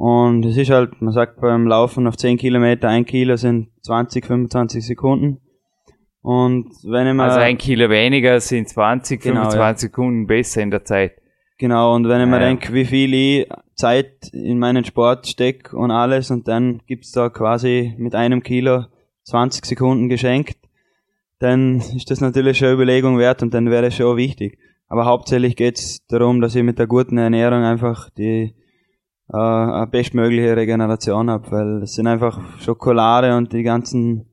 [0.00, 4.24] Und es ist halt, man sagt beim Laufen auf 10 Kilometer, ein Kilo sind 20,
[4.24, 5.42] 25 Sekunden.
[6.22, 9.76] Und wenn ich mal, Also ein Kilo weniger sind 20, genau, 25 ja.
[9.76, 11.20] Sekunden besser in der Zeit.
[11.58, 15.90] Genau, und wenn ich mir denke, wie viel ich Zeit in meinen Sport stecke und
[15.90, 18.86] alles, und dann gibt's da quasi mit einem Kilo
[19.24, 20.56] 20 Sekunden geschenkt,
[21.40, 24.56] dann ist das natürlich schon eine Überlegung wert und dann wäre es schon wichtig.
[24.88, 28.54] Aber hauptsächlich geht's darum, dass ich mit der guten Ernährung einfach die
[29.32, 34.26] äh, eine bestmögliche Regeneration habe, weil es sind einfach Schokolade und die ganzen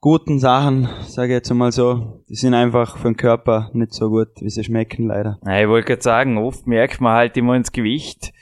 [0.00, 4.10] guten Sachen, sage ich jetzt einmal so, die sind einfach für den Körper nicht so
[4.10, 5.38] gut, wie sie schmecken leider.
[5.46, 8.32] Ja, ich wollte gerade sagen, oft merkt man halt immer ins Gewicht.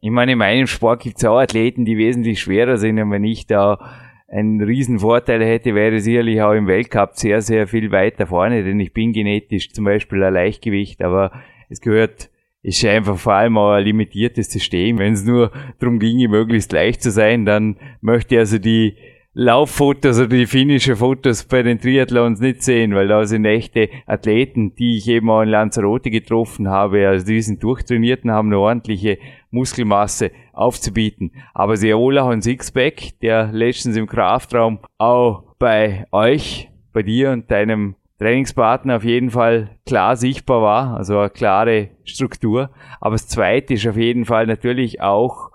[0.00, 3.22] Ich meine, in meinem Sport gibt es auch Athleten, die wesentlich schwerer sind und wenn
[3.22, 3.78] ich da
[4.26, 8.80] einen riesen Vorteil hätte, wäre sicherlich auch im Weltcup sehr, sehr viel weiter vorne, denn
[8.80, 11.30] ich bin genetisch zum Beispiel ein Leichtgewicht, aber
[11.68, 12.30] es gehört,
[12.62, 14.98] ist einfach vor allem auch ein limitiertes System.
[14.98, 18.96] Wenn es nur darum ginge, möglichst leicht zu sein, dann möchte ich also die
[19.34, 24.74] Lauffotos oder die finnischen Fotos bei den Triathlons nicht sehen, weil da sind echte Athleten,
[24.74, 27.08] die ich eben auch in Lanzarote getroffen habe.
[27.08, 29.18] Also die sind durchtrainiert und haben eine ordentliche
[29.50, 31.32] Muskelmasse aufzubieten.
[31.54, 37.50] Aber haben auch ein Sixpack, der letztens im Kraftraum auch bei euch, bei dir und
[37.50, 42.70] deinem Trainingspartner auf jeden Fall klar sichtbar war, also eine klare Struktur.
[43.00, 45.50] Aber das zweite ist auf jeden Fall natürlich auch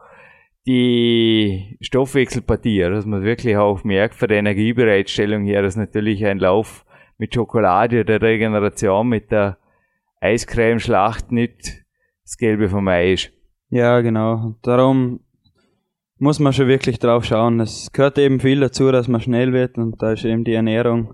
[0.65, 6.83] die Stoffwechselpartie, dass man wirklich auch merkt von der Energiebereitstellung her, dass natürlich ein Lauf
[7.17, 9.57] mit Schokolade oder Regeneration mit der
[10.19, 11.85] Eiscreme-Schlacht nicht
[12.23, 13.31] das Gelbe vom Ei ist.
[13.69, 14.55] Ja, genau.
[14.61, 15.21] Darum
[16.19, 17.61] muss man schon wirklich drauf schauen.
[17.61, 21.13] Es gehört eben viel dazu, dass man schnell wird und da ist eben die Ernährung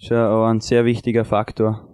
[0.00, 1.86] schon ein sehr wichtiger Faktor.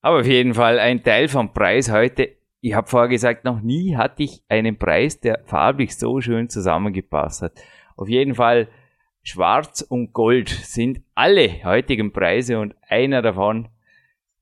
[0.00, 2.36] Aber auf jeden Fall ein Teil vom Preis heute.
[2.60, 7.42] Ich habe vorher gesagt, noch nie hatte ich einen Preis, der farblich so schön zusammengepasst
[7.42, 7.52] hat.
[7.96, 8.68] Auf jeden Fall
[9.22, 13.68] Schwarz und Gold sind alle heutigen Preise und einer davon,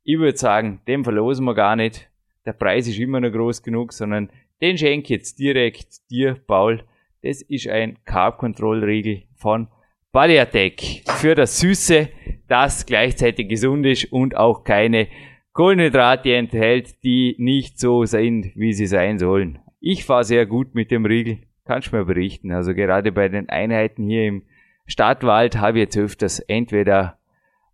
[0.02, 2.08] ich würde sagen, den verlosen wir gar nicht.
[2.44, 6.84] Der Preis ist immer noch groß genug, sondern den schenke ich jetzt direkt dir, Paul.
[7.22, 9.68] Das ist ein Carb Control Riegel von
[10.16, 10.80] Body Attack
[11.18, 12.08] für das Süße,
[12.48, 15.08] das gleichzeitig gesund ist und auch keine
[15.52, 19.58] Kohlenhydrate enthält, die nicht so sind, wie sie sein sollen.
[19.78, 22.50] Ich fahre sehr gut mit dem Riegel, kannst du mir berichten.
[22.50, 24.44] Also gerade bei den Einheiten hier im
[24.86, 27.18] Stadtwald habe ich jetzt öfters entweder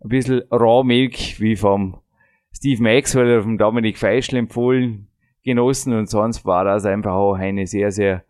[0.01, 2.01] ein bisschen Raw Milk wie vom
[2.53, 5.07] Steve Maxwell oder vom Dominik Feischl empfohlen
[5.45, 8.25] genossen und sonst war das einfach auch eine sehr, sehr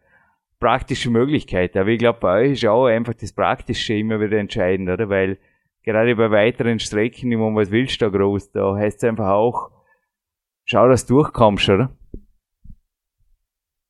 [0.63, 1.77] praktische Möglichkeit.
[1.77, 5.09] Aber ich glaube, bei euch ist auch einfach das Praktische immer wieder entscheidend, oder?
[5.09, 5.39] Weil
[5.83, 8.53] gerade bei weiteren Strecken, ich meine, was willst du da groß?
[8.53, 9.71] Da heißt es einfach auch,
[10.65, 11.91] schau, dass du durchkommst, oder?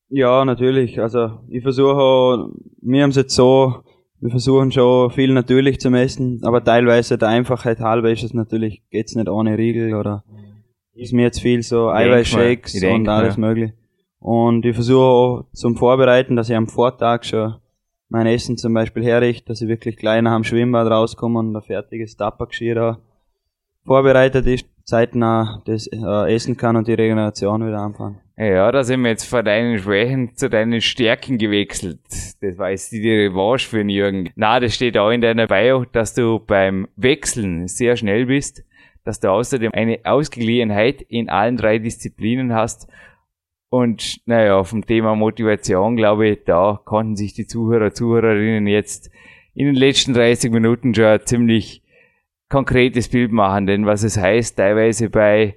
[0.09, 1.01] Ja, natürlich.
[1.01, 3.83] Also ich versuche, wir haben es jetzt so,
[4.21, 8.83] wir versuchen schon viel natürlich zu messen, aber teilweise der Einfachheit halber ist es natürlich,
[8.91, 10.25] geht's nicht ohne Riegel oder
[10.95, 13.75] ist mir jetzt viel so Eiweißshakes und alles mögliche.
[14.23, 17.57] Und ich versuche auch zum Vorbereiten, dass ich am Vortag schon
[18.09, 22.17] mein Essen zum Beispiel herrichte, dass ich wirklich nach dem Schwimmbad rauskomme und ein fertiges
[22.17, 23.01] Tappergeschirr
[23.85, 28.21] vorbereitet ist, zeitnah das äh, essen kann und die Regeneration wieder anfangen.
[28.37, 32.01] Ja, da sind wir jetzt von deinen Schwächen zu deinen Stärken gewechselt.
[32.41, 34.31] Das war jetzt die Revanche für den Jürgen.
[34.37, 38.63] Na, das steht auch in deiner Bio, dass du beim Wechseln sehr schnell bist,
[39.05, 42.89] dass du außerdem eine Ausgeglichenheit in allen drei Disziplinen hast
[43.73, 49.11] und naja, vom Thema Motivation, glaube ich, da konnten sich die Zuhörer, Zuhörerinnen jetzt
[49.55, 51.83] in den letzten 30 Minuten schon ein ziemlich
[52.51, 53.67] konkretes Bild machen.
[53.67, 55.57] Denn was es heißt, teilweise bei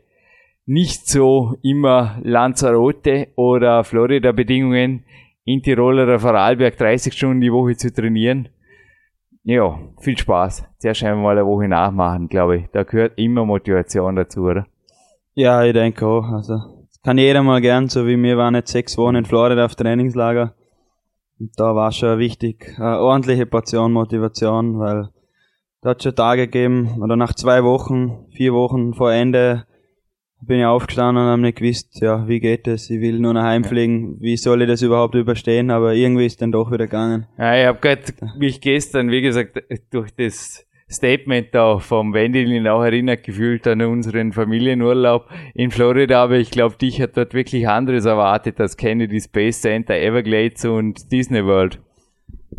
[0.66, 5.04] nicht so immer Lanzarote oder Florida-Bedingungen
[5.44, 8.48] in Tirol oder Vorarlberg 30 Stunden die Woche zu trainieren.
[9.44, 10.64] Ja, viel Spaß.
[10.78, 12.68] Zuerst einmal mal eine Woche nachmachen, glaube ich.
[12.72, 14.68] Da gehört immer Motivation dazu, oder?
[15.34, 16.32] Ja, ich denke auch.
[16.32, 16.75] Also
[17.06, 20.56] kann jeder mal gern, so wie wir waren jetzt sechs Wochen in Florida auf Trainingslager.
[21.40, 25.10] Und da war schon wichtig, eine ordentliche Portion Motivation, weil
[25.82, 29.68] da hat schon Tage gegeben, oder nach zwei Wochen, vier Wochen vor Ende,
[30.42, 32.90] bin ich aufgestanden und habe nicht gewusst, ja, wie geht das?
[32.90, 34.20] Ich will nur nach Hause fliegen.
[34.20, 35.70] Wie soll ich das überhaupt überstehen?
[35.70, 37.28] Aber irgendwie ist dann doch wieder gegangen.
[37.38, 38.02] Ja, ich habe gerade
[38.40, 44.34] mich gestern, wie gesagt, durch das Statement da vom Wendelin auch erinnert gefühlt an unseren
[44.34, 49.62] Familienurlaub in Florida, aber ich glaube, dich hat dort wirklich anderes erwartet als Kennedy Space
[49.62, 51.80] Center, Everglades und Disney World.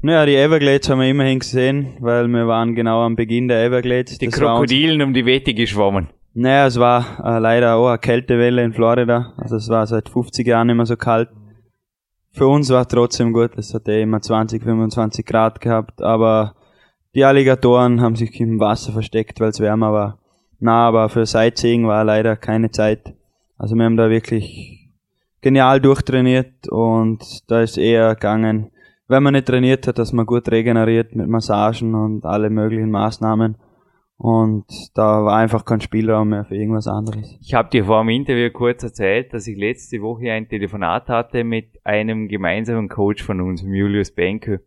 [0.03, 4.19] Naja, die Everglades haben wir immerhin gesehen, weil wir waren genau am Beginn der Everglades.
[4.19, 6.09] Die das Krokodilen um die Wette geschwommen.
[6.35, 9.33] Naja, es war äh, leider auch eine Kältewelle in Florida.
[9.39, 11.31] Also es war seit 50 Jahren immer so kalt.
[12.33, 13.57] Für uns war es trotzdem gut.
[13.57, 16.55] Es hat eh immer 20, 25 Grad gehabt, aber
[17.17, 20.19] die Alligatoren haben sich im Wasser versteckt, weil es wärmer war.
[20.61, 23.15] Na, aber für Sightseeing war leider keine Zeit.
[23.57, 24.91] Also wir haben da wirklich
[25.41, 28.71] genial durchtrainiert und da ist eher gegangen,
[29.09, 33.57] wenn man nicht trainiert hat, dass man gut regeneriert mit Massagen und alle möglichen Maßnahmen.
[34.19, 37.39] Und da war einfach kein Spielraum mehr für irgendwas anderes.
[37.41, 41.45] Ich habe dir vor dem Interview kurz erzählt, dass ich letzte Woche ein Telefonat hatte
[41.45, 44.63] mit einem gemeinsamen Coach von uns, Julius Benke.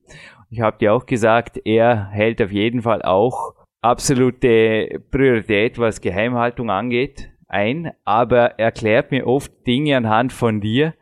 [0.51, 6.71] Ich habe dir auch gesagt, er hält auf jeden Fall auch absolute Priorität, was Geheimhaltung
[6.71, 10.95] angeht, ein, aber erklärt mir oft Dinge anhand von dir,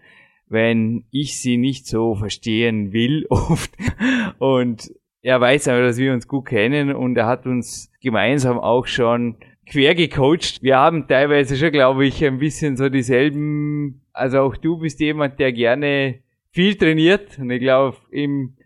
[0.49, 3.71] wenn ich sie nicht so verstehen will, oft.
[4.38, 8.85] Und er weiß aber, dass wir uns gut kennen und er hat uns gemeinsam auch
[8.85, 10.62] schon quer gecoacht.
[10.62, 15.39] Wir haben teilweise schon, glaube ich, ein bisschen so dieselben, also auch du bist jemand,
[15.39, 16.19] der gerne
[16.52, 18.56] viel trainiert und ich glaube, im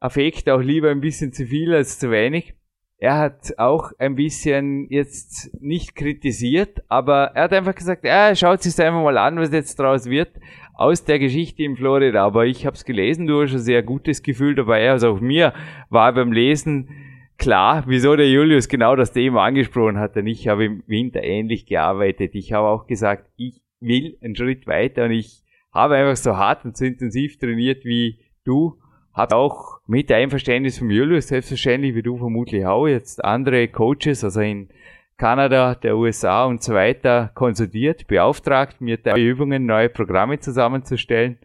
[0.00, 2.54] Affekt auch lieber ein bisschen zu viel als zu wenig.
[3.00, 8.62] Er hat auch ein bisschen jetzt nicht kritisiert, aber er hat einfach gesagt, er schaut
[8.62, 10.30] sich einfach mal an, was jetzt draus wird
[10.74, 12.24] aus der Geschichte in Florida.
[12.24, 14.90] Aber ich habe es gelesen, du hast ein sehr gutes Gefühl dabei.
[14.90, 15.52] Also auch mir
[15.90, 16.88] war beim Lesen
[17.36, 20.16] klar, wieso der Julius genau das Thema angesprochen hat.
[20.16, 22.34] Und ich habe im Winter ähnlich gearbeitet.
[22.34, 26.64] Ich habe auch gesagt, ich will einen Schritt weiter und ich habe einfach so hart
[26.64, 28.76] und so intensiv trainiert wie du
[29.12, 34.40] hat auch mit Einverständnis von Julius, selbstverständlich wie du vermutlich auch, jetzt andere Coaches, also
[34.40, 34.68] in
[35.16, 41.38] Kanada, der USA und so weiter konsultiert, beauftragt, mir Übungen, neue Programme zusammenzustellen.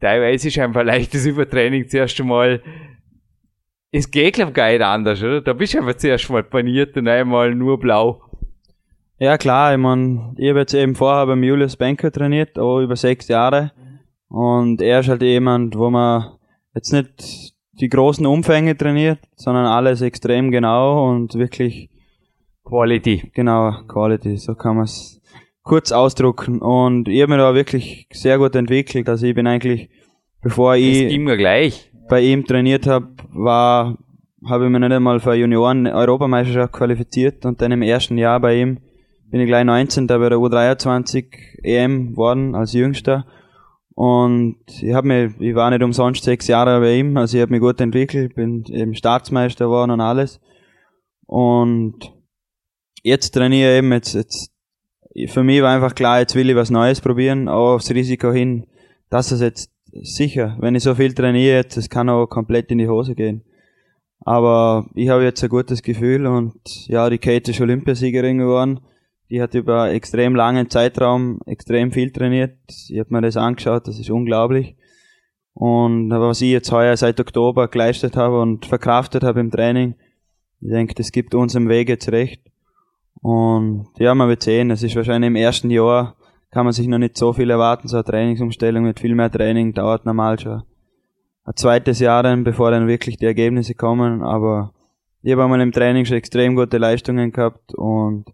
[0.00, 2.62] Teilweise ist einfach leichtes Übertraining zuerst einmal
[3.90, 5.40] es geht, glaub gar nicht anders, oder?
[5.40, 8.22] Da bist du einfach zuerst mal paniert und einmal nur blau.
[9.18, 12.96] Ja, klar, ich mein, ich habe jetzt eben vorher beim Julius Benker trainiert, auch über
[12.96, 13.72] sechs Jahre.
[14.28, 16.36] Und er ist halt jemand, wo man
[16.74, 21.90] jetzt nicht die großen Umfänge trainiert, sondern alles extrem genau und wirklich
[22.64, 23.30] Quality.
[23.34, 25.20] Genau, Quality, so kann man es
[25.62, 26.60] kurz ausdrucken.
[26.60, 29.08] Und ich habe mich da wirklich sehr gut entwickelt.
[29.08, 29.88] Also ich bin eigentlich,
[30.42, 31.12] bevor ich.
[31.12, 33.96] Immer gleich bei ihm trainiert habe, war,
[34.44, 38.78] habe ich mich nicht einmal für Junioren-Europameisterschaft qualifiziert und dann im ersten Jahr bei ihm
[39.30, 40.06] bin ich gleich 19.
[40.06, 43.26] bei der U23 EM geworden als Jüngster.
[43.98, 47.50] Und ich habe mich, ich war nicht umsonst sechs Jahre bei ihm, also ich habe
[47.50, 50.38] mich gut entwickelt, bin eben Staatsmeister geworden und alles.
[51.26, 52.12] Und
[53.02, 54.52] jetzt trainiere ich eben jetzt, jetzt,
[55.26, 58.68] für mich war einfach klar, jetzt will ich was Neues probieren, auch aufs Risiko hin,
[59.10, 62.78] dass es jetzt sicher, wenn ich so viel trainiere jetzt, es kann auch komplett in
[62.78, 63.42] die Hose gehen.
[64.20, 66.54] Aber ich habe jetzt ein gutes Gefühl und
[66.86, 68.78] ja, die Kate ist Olympiasiegerin geworden.
[69.30, 72.58] Die hat über extrem langen Zeitraum extrem viel trainiert.
[72.88, 74.76] Ich habe mir das angeschaut, das ist unglaublich.
[75.52, 79.96] Und was ich jetzt heuer seit Oktober geleistet habe und verkraftet habe im Training,
[80.60, 82.42] ich denke, das gibt uns im Weg jetzt recht.
[83.20, 86.16] Und ja, man wird sehen, es ist wahrscheinlich im ersten Jahr
[86.50, 87.88] kann man sich noch nicht so viel erwarten.
[87.88, 90.62] So eine Trainingsumstellung mit viel mehr Training dauert normal schon
[91.48, 94.22] ein zweites Jahr dann, bevor dann wirklich die Ergebnisse kommen.
[94.22, 94.74] Aber
[95.22, 98.26] ich habe einmal im Training schon extrem gute Leistungen gehabt und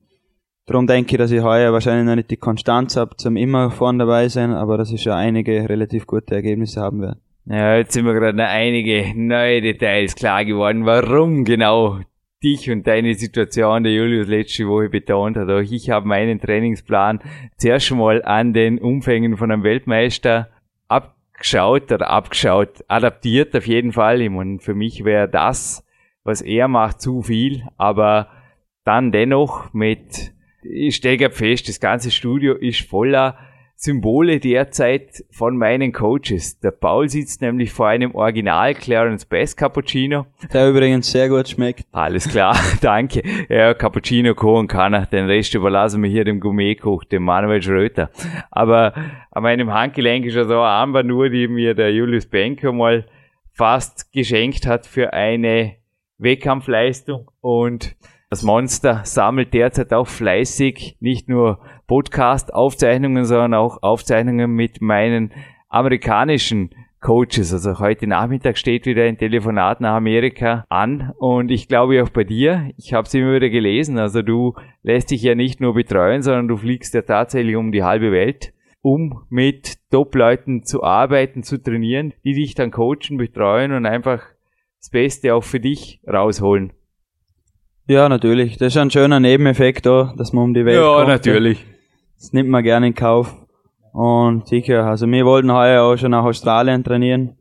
[0.67, 3.99] darum denke ich, dass ich heuer wahrscheinlich noch nicht die Konstanz habe zum immer vorn
[3.99, 7.19] dabei sein, aber dass ich schon einige relativ gute Ergebnisse haben werde.
[7.47, 11.99] Ja, jetzt sind mir gerade noch einige neue Details klar geworden, warum genau
[12.43, 15.49] dich und deine Situation, der Julius letzte Woche betont hat.
[15.49, 17.21] Auch ich habe meinen Trainingsplan
[17.57, 20.49] zuerst mal an den Umfängen von einem Weltmeister
[20.89, 24.29] abgeschaut oder abgeschaut, adaptiert auf jeden Fall.
[24.29, 25.85] Meine, für mich wäre das,
[26.23, 28.29] was er macht, zu viel, aber
[28.85, 30.34] dann dennoch mit,
[30.65, 33.37] ich stelle fest, das ganze Studio ist voller
[33.77, 36.61] Symbole derzeit von meinen Coaches.
[36.61, 40.27] Der Paul sitzt nämlich vor einem Original Clarence Best Cappuccino.
[40.53, 41.85] Der übrigens sehr gut schmeckt.
[41.93, 43.23] Alles klar, danke.
[43.49, 48.11] Ja, Cappuccino kochen kann er, den Rest überlassen wir hier dem Gourmetkoch, dem Manuel Schröter.
[48.51, 48.95] Aber
[49.31, 53.05] an meinem Handgelenk ist ja so eine Armbanduhr, die mir der Julius Benker mal
[53.53, 55.77] fast geschenkt hat für eine
[56.19, 57.97] Wettkampfleistung und
[58.35, 65.31] das Monster sammelt derzeit auch fleißig nicht nur Podcast-Aufzeichnungen, sondern auch Aufzeichnungen mit meinen
[65.69, 67.53] amerikanischen Coaches.
[67.53, 72.25] Also heute Nachmittag steht wieder ein Telefonat nach Amerika an und ich glaube auch bei
[72.25, 76.23] dir, ich habe es immer wieder gelesen, also du lässt dich ja nicht nur betreuen,
[76.23, 81.63] sondern du fliegst ja tatsächlich um die halbe Welt, um mit Top-Leuten zu arbeiten, zu
[81.63, 84.25] trainieren, die dich dann coachen, betreuen und einfach
[84.81, 86.73] das Beste auch für dich rausholen.
[87.87, 88.57] Ja, natürlich.
[88.57, 91.09] Das ist ein schöner Nebeneffekt da, dass man um die Welt Ja, kommt.
[91.09, 91.65] natürlich.
[92.19, 93.37] Das nimmt man gerne in Kauf.
[93.93, 97.37] Und sicher, also wir wollten heuer auch schon nach Australien trainieren,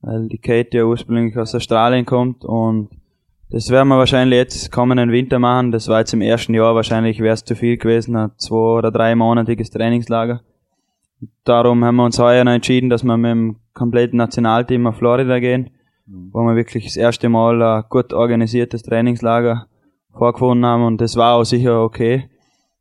[0.00, 2.88] weil die Kate ja ursprünglich aus Australien kommt und
[3.50, 5.72] das werden wir wahrscheinlich jetzt kommenden Winter machen.
[5.72, 8.90] Das war jetzt im ersten Jahr wahrscheinlich wäre es zu viel gewesen, ein zwei oder
[8.90, 10.40] drei monatiges Trainingslager.
[11.44, 15.40] Darum haben wir uns heuer noch entschieden, dass wir mit dem kompletten Nationalteam auf Florida
[15.40, 15.70] gehen,
[16.06, 19.66] wo wir wirklich das erste Mal ein gut organisiertes Trainingslager
[20.16, 22.28] vorgefunden haben und das war auch sicher okay.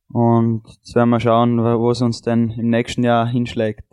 [0.09, 3.83] Und jetzt werden wir schauen, wo es uns denn im nächsten Jahr hinschlägt.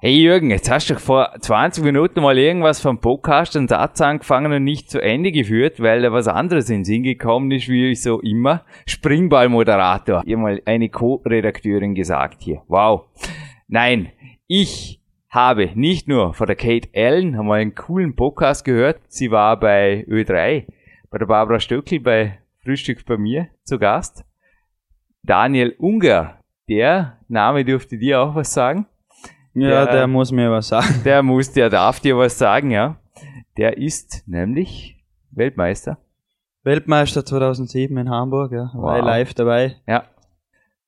[0.00, 4.52] Hey Jürgen, jetzt hast du vor 20 Minuten mal irgendwas vom Podcast, einen Satz angefangen
[4.52, 8.00] und nicht zu Ende geführt, weil da was anderes in Sinn gekommen ist, wie ich
[8.00, 8.64] so immer.
[8.86, 10.22] Springballmoderator.
[10.24, 12.62] Ihr mal eine Co-Redakteurin gesagt hier.
[12.68, 13.06] Wow.
[13.66, 14.12] Nein,
[14.46, 19.00] ich habe nicht nur von der Kate Allen einmal einen coolen Podcast gehört.
[19.08, 20.64] Sie war bei Ö3,
[21.10, 24.24] bei der Barbara Stöckel, bei Frühstück bei mir zu Gast.
[25.22, 26.38] Daniel Unger,
[26.68, 28.86] der Name dürfte dir auch was sagen.
[29.54, 31.00] Ja, der, der muss mir was sagen.
[31.04, 32.96] Der muss, der darf dir was sagen, ja.
[33.56, 35.02] Der ist nämlich
[35.32, 35.98] Weltmeister.
[36.62, 38.70] Weltmeister 2007 in Hamburg, ja.
[38.74, 39.04] War wow.
[39.04, 39.76] live dabei.
[39.86, 40.04] Ja.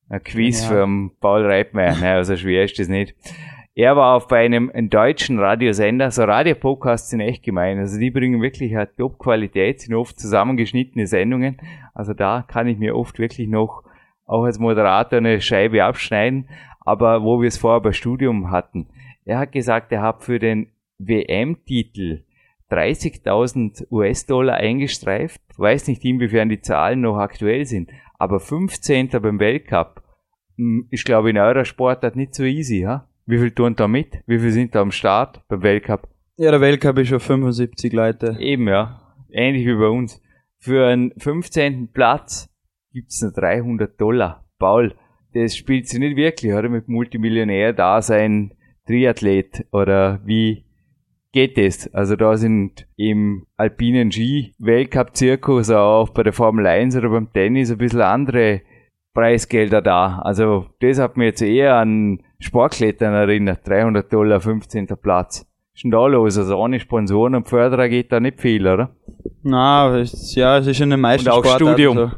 [0.08, 0.68] Ein Quiz ja.
[0.68, 0.88] für
[1.20, 1.96] Paul Reitmeier.
[1.96, 3.14] Naja, so schwer ist das nicht.
[3.74, 7.78] Er war auf einem deutschen Radiosender, so Radiopodcasts sind echt gemein.
[7.78, 11.58] Also die bringen wirklich eine Top-Qualität, sind oft zusammengeschnittene Sendungen.
[11.94, 13.84] Also da kann ich mir oft wirklich noch
[14.26, 16.48] auch als Moderator eine Scheibe abschneiden.
[16.80, 18.88] Aber wo wir es vorher bei Studium hatten,
[19.24, 22.24] er hat gesagt, er hat für den WM-Titel
[22.70, 25.40] 30.000 US-Dollar eingestreift.
[25.56, 27.90] Weiß nicht, inwiefern die Zahlen noch aktuell sind.
[28.18, 29.08] aber 15.
[29.22, 30.02] beim Weltcup
[30.56, 33.06] hm, ist, glaube ich, in eurer Sportart nicht so easy, ha?
[33.26, 34.22] Wie viel tun da mit?
[34.26, 36.08] Wie viel sind da am Start beim Weltcup?
[36.36, 38.36] Ja, der Weltcup ist schon 75 Leute.
[38.40, 39.00] Eben, ja.
[39.30, 40.20] Ähnlich wie bei uns.
[40.58, 41.92] Für einen 15.
[41.92, 42.48] Platz
[42.92, 44.44] gibt's nur 300 Dollar.
[44.58, 44.94] Paul,
[45.34, 46.68] das spielt sich nicht wirklich, oder?
[46.68, 48.54] Mit Multimillionär da sein
[48.86, 50.64] Triathlet oder wie
[51.32, 51.92] geht das?
[51.94, 57.70] Also da sind im alpinen Ski Weltcup-Zirkus auch bei der Formel 1 oder beim Tennis
[57.70, 58.62] ein bisschen andere
[59.14, 60.18] Preisgelder da.
[60.18, 63.66] Also das hat mir jetzt eher an Sportklettern erinnert.
[63.68, 64.88] 300 Dollar, 15.
[65.00, 65.46] Platz.
[65.72, 66.36] Was ist denn da los?
[66.36, 68.90] Also ohne Sponsoren und Förderer geht da nicht viel, oder?
[69.42, 71.96] Na, ja, es ist in den meisten Und auch Sportarten Studium.
[71.96, 72.10] so.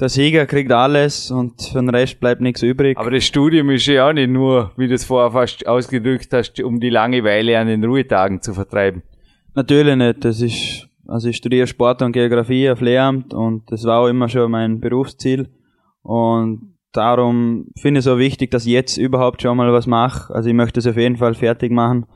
[0.00, 2.96] Der Sieger kriegt alles und für den Rest bleibt nichts übrig.
[2.96, 6.60] Aber das Studium ist ja auch nicht nur, wie du es vorher fast ausgedrückt hast,
[6.60, 9.02] um die Langeweile an den Ruhetagen zu vertreiben.
[9.54, 10.24] Natürlich nicht.
[10.24, 14.28] Das ist, also ich studiere Sport und Geografie auf Lehramt und das war auch immer
[14.28, 15.48] schon mein Berufsziel.
[16.02, 20.34] Und darum finde ich es auch wichtig, dass ich jetzt überhaupt schon mal was mache.
[20.34, 22.06] Also ich möchte es auf jeden Fall fertig machen.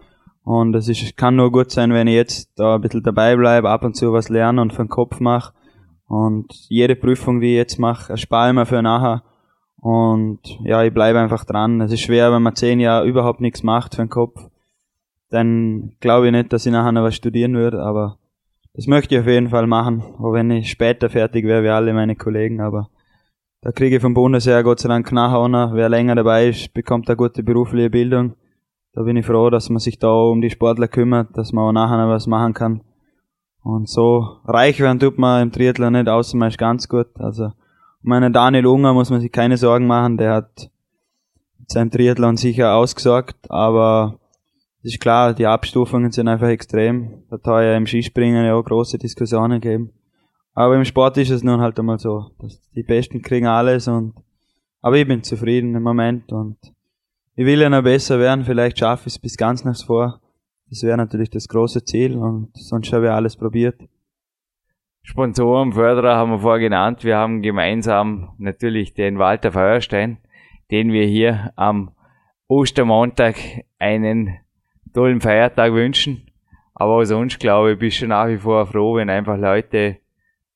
[0.44, 3.70] Und es ist, kann nur gut sein, wenn ich jetzt da ein bisschen dabei bleibe,
[3.70, 5.52] ab und zu was lerne und für den Kopf mache.
[6.06, 9.22] Und jede Prüfung, die ich jetzt mache, erspare ich mir für nachher.
[9.76, 11.80] Und ja, ich bleibe einfach dran.
[11.80, 14.40] Es ist schwer, wenn man zehn Jahre überhaupt nichts macht für den Kopf.
[15.30, 18.18] Dann glaube ich nicht, dass ich nachher noch was studieren würde, aber
[18.74, 20.02] das möchte ich auf jeden Fall machen.
[20.18, 22.90] Auch wenn ich später fertig wäre, wie alle meine Kollegen, aber
[23.62, 25.72] da kriege ich vom Bundesheer Gott sei Dank noch.
[25.72, 28.34] Wer länger dabei ist, bekommt eine gute berufliche Bildung.
[28.92, 31.72] Da bin ich froh, dass man sich da um die Sportler kümmert, dass man auch
[31.72, 32.82] nachher noch was machen kann.
[33.62, 37.06] Und so reich werden tut man im Triathlon nicht, außer man ist ganz gut.
[37.14, 37.52] Also
[38.02, 40.70] meinen Daniel Unger muss man sich keine Sorgen machen, der hat
[41.60, 44.18] mit seinem Triathlon sicher ausgesorgt, aber
[44.82, 47.22] es ist klar, die Abstufungen sind einfach extrem.
[47.30, 49.92] Da hat ja im Skispringen ja auch große Diskussionen gegeben.
[50.54, 54.14] Aber im Sport ist es nun halt einmal so, dass die Besten kriegen alles und
[54.82, 56.58] aber ich bin zufrieden im Moment und
[57.36, 60.20] ich will ja noch besser werden, vielleicht schaffe ich es bis ganz nach vor.
[60.68, 63.80] Das wäre natürlich das große Ziel und sonst habe ich alles probiert.
[65.02, 67.04] Sponsoren, Förderer haben wir vorher genannt.
[67.04, 70.18] Wir haben gemeinsam natürlich den Walter Feuerstein,
[70.70, 71.92] den wir hier am
[72.46, 73.36] Ostermontag
[73.78, 74.38] einen
[74.94, 76.30] tollen Feiertag wünschen.
[76.74, 79.98] Aber sonst glaube ich, bist du nach wie vor froh, wenn einfach Leute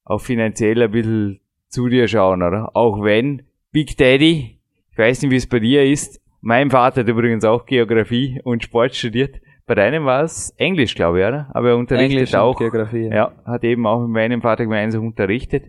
[0.06, 2.74] auch finanziell ein bisschen zu dir schauen, oder?
[2.74, 3.42] Auch wenn
[3.72, 4.58] Big Daddy,
[4.92, 8.62] ich weiß nicht, wie es bei dir ist, mein Vater hat übrigens auch Geografie und
[8.62, 9.40] Sport studiert.
[9.66, 11.50] Bei deinem war es Englisch, glaube ich, oder?
[11.52, 12.56] Aber er unterrichtet Englisch und auch.
[12.56, 13.08] Geografie.
[13.08, 15.64] Ja, hat eben auch mit meinem Vater gemeinsam unterrichtet.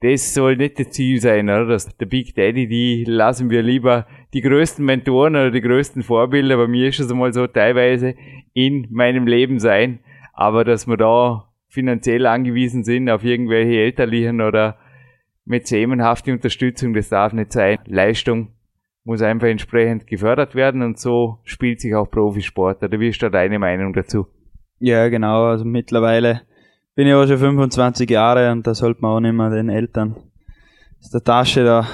[0.00, 1.66] Das soll nicht das Ziel sein, oder?
[1.66, 6.58] Dass der Big Daddy, die lassen wir lieber die größten Mentoren oder die größten Vorbilder,
[6.58, 8.14] bei mir ist es einmal so teilweise
[8.52, 10.00] in meinem Leben sein,
[10.34, 14.76] aber dass wir da finanziell angewiesen sind auf irgendwelche elterlichen oder
[15.44, 17.78] mäzenenhafte Unterstützung, das darf nicht sein.
[17.86, 18.52] Leistung
[19.04, 22.82] muss einfach entsprechend gefördert werden und so spielt sich auch Profisport.
[22.82, 24.26] Oder wie ist da deine Meinung dazu?
[24.80, 25.46] Ja, genau.
[25.46, 26.42] Also mittlerweile
[26.94, 30.16] bin ich auch schon 25 Jahre und da sollte man auch nicht mehr den Eltern
[31.00, 31.86] aus der Tasche da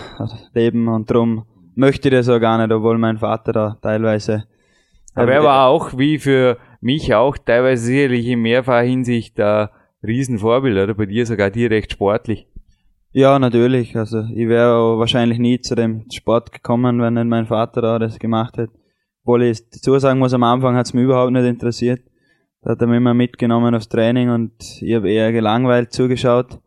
[0.55, 1.45] leben und drum
[1.77, 4.45] möchte ich das auch gar nicht, obwohl mein Vater da teilweise
[5.15, 9.69] Aber er war auch, wie für mich auch, teilweise sicherlich in mehrfacher Hinsicht ein
[10.03, 10.95] Riesenvorbild, oder?
[10.95, 12.47] Bei dir sogar direkt sportlich.
[13.13, 13.97] Ja, natürlich.
[13.97, 18.19] Also ich wäre wahrscheinlich nie zu dem Sport gekommen, wenn nicht mein Vater da das
[18.19, 18.73] gemacht hätte.
[19.23, 22.03] Obwohl ich dazu sagen muss, am Anfang hat es mich überhaupt nicht interessiert.
[22.61, 26.59] Da hat er mich immer mitgenommen aufs Training und ich habe eher gelangweilt zugeschaut.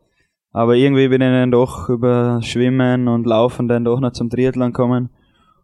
[0.52, 4.72] Aber irgendwie bin ich dann doch über Schwimmen und Laufen dann doch noch zum Triathlon
[4.72, 5.10] gekommen.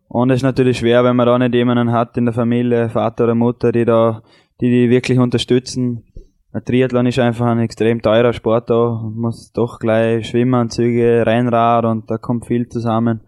[0.09, 3.25] Und es ist natürlich schwer, wenn man da nicht jemanden hat in der Familie, Vater
[3.25, 4.23] oder Mutter, die da,
[4.61, 6.05] die die wirklich unterstützen.
[6.53, 9.01] Ein Triathlon ist einfach ein extrem teurer Sport da.
[9.03, 13.21] Man muss doch gleich Schwimmanzüge, Rennrad und da kommt viel zusammen.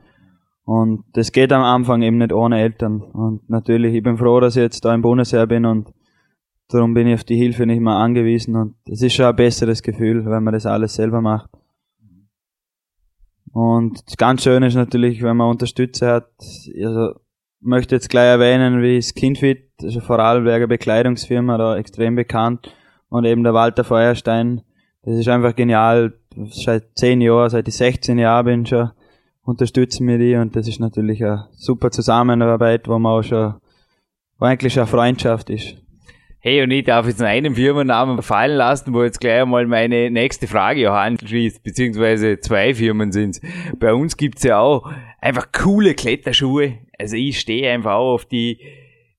[0.64, 3.00] Und das geht am Anfang eben nicht ohne Eltern.
[3.00, 5.92] Und natürlich, ich bin froh, dass ich jetzt da im Bundesheer bin und
[6.68, 8.56] darum bin ich auf die Hilfe nicht mehr angewiesen.
[8.56, 11.50] Und es ist schon ein besseres Gefühl, wenn man das alles selber macht.
[13.52, 16.30] Und ganz schön ist natürlich, wenn man Unterstützer hat.
[16.38, 22.74] Also, ich möchte jetzt gleich erwähnen, wie Skinfit, das eine Vorarlberger Bekleidungsfirma, da extrem bekannt.
[23.08, 24.62] Und eben der Walter Feuerstein,
[25.02, 26.14] das ist einfach genial.
[26.50, 28.90] Seit zehn Jahren, seit ich 16 Jahre bin schon,
[29.42, 33.54] unterstützen wir die und das ist natürlich eine super Zusammenarbeit, wo man auch schon,
[34.38, 35.76] wo eigentlich eine Freundschaft ist.
[36.40, 40.46] Hey, und ich darf jetzt einen Firmennamen fallen lassen, wo jetzt gleich einmal meine nächste
[40.46, 43.40] Frage auch anschließt, beziehungsweise zwei Firmen sind's.
[43.78, 44.88] Bei uns gibt's ja auch
[45.20, 46.78] einfach coole Kletterschuhe.
[46.98, 48.58] Also ich stehe einfach auch auf die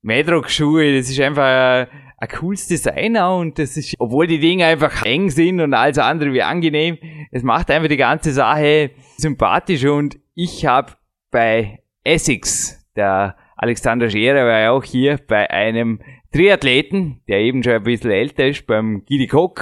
[0.08, 0.98] Medrock-Schuhe.
[0.98, 1.88] Das ist einfach
[2.20, 6.00] ein cooles Design auch und das ist, obwohl die Dinge einfach eng sind und alles
[6.00, 6.98] andere wie angenehm,
[7.32, 10.94] es macht einfach die ganze Sache sympathisch und ich habe
[11.30, 16.00] bei Essex, der Alexander Scherer war ja auch hier bei einem
[16.32, 19.62] Triathleten, der eben schon ein bisschen älter ist, beim Gidi Koch,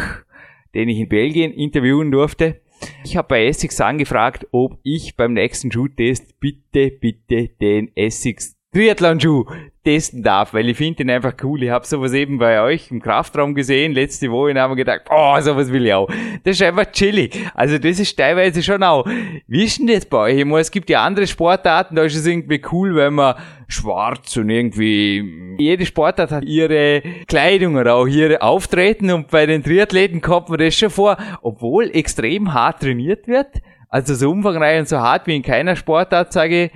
[0.74, 2.62] den ich in Belgien interviewen durfte.
[3.04, 9.46] Ich habe bei Essex angefragt, ob ich beim nächsten Shoot-Test bitte, bitte den Essex Triathlon-Schuh
[9.86, 11.64] testen darf, weil ich finde den einfach cool.
[11.64, 15.04] Ich habe sowas eben bei euch im Kraftraum gesehen, letzte Woche, und habe mir gedacht,
[15.10, 16.10] oh, sowas will ich auch.
[16.44, 17.38] Das ist einfach chillig.
[17.54, 19.08] Also das ist teilweise schon auch.
[19.48, 20.40] Wie ist denn das bei euch?
[20.40, 23.36] Ich meine, es gibt ja andere Sportarten, da ist es irgendwie cool, wenn man
[23.70, 29.64] schwarz und irgendwie, jede Sportart hat ihre Kleidung oder auch ihre Auftreten und bei den
[29.64, 33.62] Triathleten kommt man das schon vor, obwohl extrem hart trainiert wird.
[33.88, 36.72] Also so umfangreich und so hart wie in keiner Sportart, sage ich,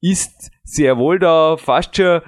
[0.00, 2.20] ist sehr wohl da fast schon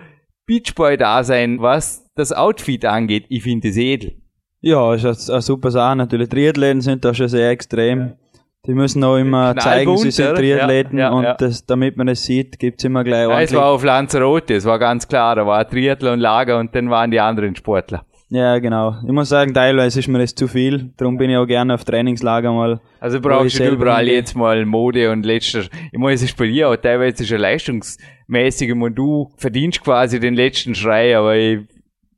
[0.46, 3.26] Beachboy-Dasein, was das Outfit angeht.
[3.28, 4.16] Ich finde es edel.
[4.60, 5.96] Ja, ist eine super Sache.
[5.96, 8.14] Natürlich, Triathleten sind da schon sehr extrem.
[8.66, 12.24] Die müssen auch immer zeigen, sie sind Triathleten ja, ja, und das, damit man es
[12.24, 15.66] sieht, gibt's immer gleich ja, Es war auf Lanzarote, es war ganz klar, da war
[15.66, 18.04] Triathlon-Lager und dann waren die anderen Sportler.
[18.32, 18.96] Ja, genau.
[19.04, 20.92] Ich muss sagen, teilweise ist mir das zu viel.
[20.96, 22.80] Darum bin ich auch gerne auf Trainingslager mal.
[23.00, 24.14] Also brauchst du überall bin.
[24.14, 25.64] jetzt mal Mode und letzter.
[25.90, 30.34] Ich meine, es ist bei dir auch teilweise schon leistungsmäßig und du verdienst quasi den
[30.34, 31.58] letzten Schrei, aber ich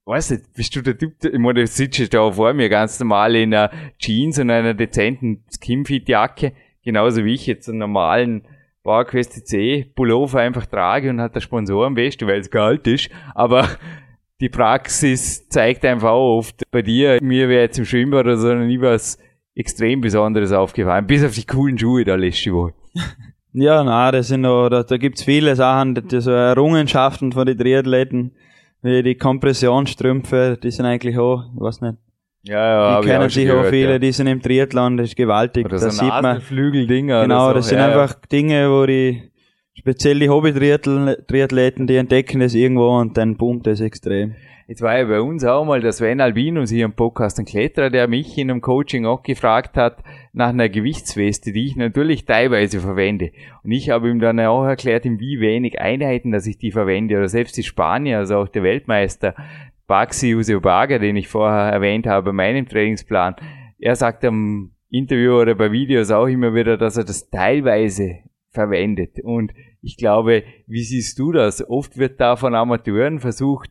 [0.05, 3.35] weiß nicht, bist du der Typ, ich meine, du sitzt da vor mir ganz normal
[3.35, 6.53] in einer Jeans und einer dezenten Skinfit-Jacke,
[6.85, 8.43] genauso wie ich jetzt einen normalen
[8.83, 13.67] PowerQuest C Pullover einfach trage und hat der Sponsoren weißt weil es kalt ist, aber
[14.43, 18.53] die Praxis zeigt einfach auch oft bei dir, mir wäre jetzt im Schwimmbad oder so
[18.53, 19.17] noch nie was
[19.55, 22.75] extrem Besonderes aufgefallen, bis auf die coolen Schuhe da letzte Woche.
[23.55, 27.59] Ja, na, das sind noch, da, da gibt's viele Sachen, die, so Errungenschaften von den
[27.59, 28.33] Triathleten,
[28.81, 31.99] wie die Kompressionsstrümpfe, die sind eigentlich auch, ich weiß nicht.
[32.45, 33.99] Ja, ja, die kennen sich auch viele, ja.
[33.99, 35.67] die sind im Triathlon, das ist gewaltig.
[35.67, 36.41] Oder das so sieht man.
[36.41, 37.25] Flügeldinger.
[37.25, 37.55] Genau, so.
[37.57, 39.31] das sind ja, einfach Dinge, wo die
[39.75, 44.35] speziell die Hobby-Triathleten, die entdecken das irgendwo und dann boomt das extrem.
[44.69, 47.91] Jetzt war ja bei uns auch mal der Sven Albinus hier im Podcast, ein Kletterer,
[47.91, 49.99] der mich in einem Coaching auch gefragt hat
[50.33, 53.33] nach einer Gewichtsweste, die ich natürlich teilweise verwende.
[53.65, 57.17] Und ich habe ihm dann auch erklärt, in wie wenig Einheiten, dass ich die verwende.
[57.17, 59.35] Oder selbst die Spanier, also auch der Weltmeister
[59.87, 63.37] Baxi Useobaga, den ich vorher erwähnt habe bei meinem Trainingsplan,
[63.79, 68.21] er sagt am Interview oder bei Videos auch immer wieder, dass er das teilweise
[68.53, 69.19] verwendet.
[69.23, 71.69] Und ich glaube, wie siehst du das?
[71.69, 73.71] Oft wird da von Amateuren versucht,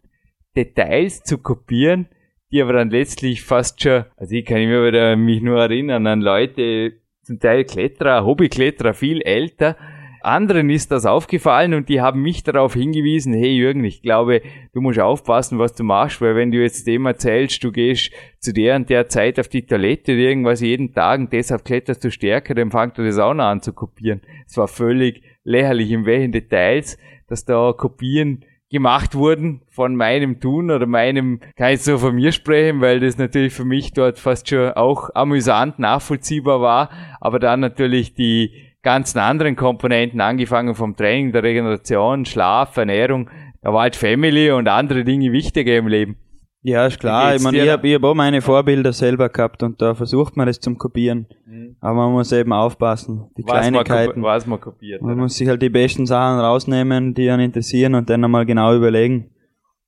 [0.56, 2.08] Details zu kopieren,
[2.52, 6.22] die aber dann letztlich fast schon, also ich kann immer wieder mich nur erinnern an
[6.22, 9.78] Leute, zum Teil Kletterer, Hobbykletterer, viel älter,
[10.24, 14.42] anderen ist das aufgefallen und die haben mich darauf hingewiesen, hey Jürgen, ich glaube,
[14.74, 18.54] du musst aufpassen, was du machst, weil wenn du jetzt dem erzählst, du gehst zu
[18.54, 22.12] der und der Zeit auf die Toilette oder irgendwas jeden Tag und deshalb kletterst du
[22.12, 24.22] stärker, dann fängt du das auch noch an zu kopieren.
[24.48, 26.98] Es war völlig lächerlich, in welchen Details,
[27.28, 32.32] dass da Kopien gemacht wurden von meinem Tun oder meinem, kann ich so von mir
[32.32, 37.60] sprechen, weil das natürlich für mich dort fast schon auch amüsant nachvollziehbar war, aber dann
[37.60, 43.30] natürlich die ganzen anderen Komponenten, angefangen vom Training, der Regeneration, Schlaf, Ernährung,
[43.62, 46.18] da war halt Family und andere Dinge wichtiger im Leben.
[46.64, 47.36] Ja, ist klar.
[47.36, 50.60] Ich meine, ich habe hab auch meine Vorbilder selber gehabt und da versucht man das
[50.60, 51.26] zum Kopieren.
[51.48, 51.76] Mhm.
[51.80, 53.32] Aber man muss eben aufpassen.
[53.36, 54.22] Die was Kleinigkeiten.
[54.22, 55.02] Man was man kopiert.
[55.02, 55.22] Man oder?
[55.24, 59.32] muss sich halt die besten Sachen rausnehmen, die einen interessieren und dann einmal genau überlegen.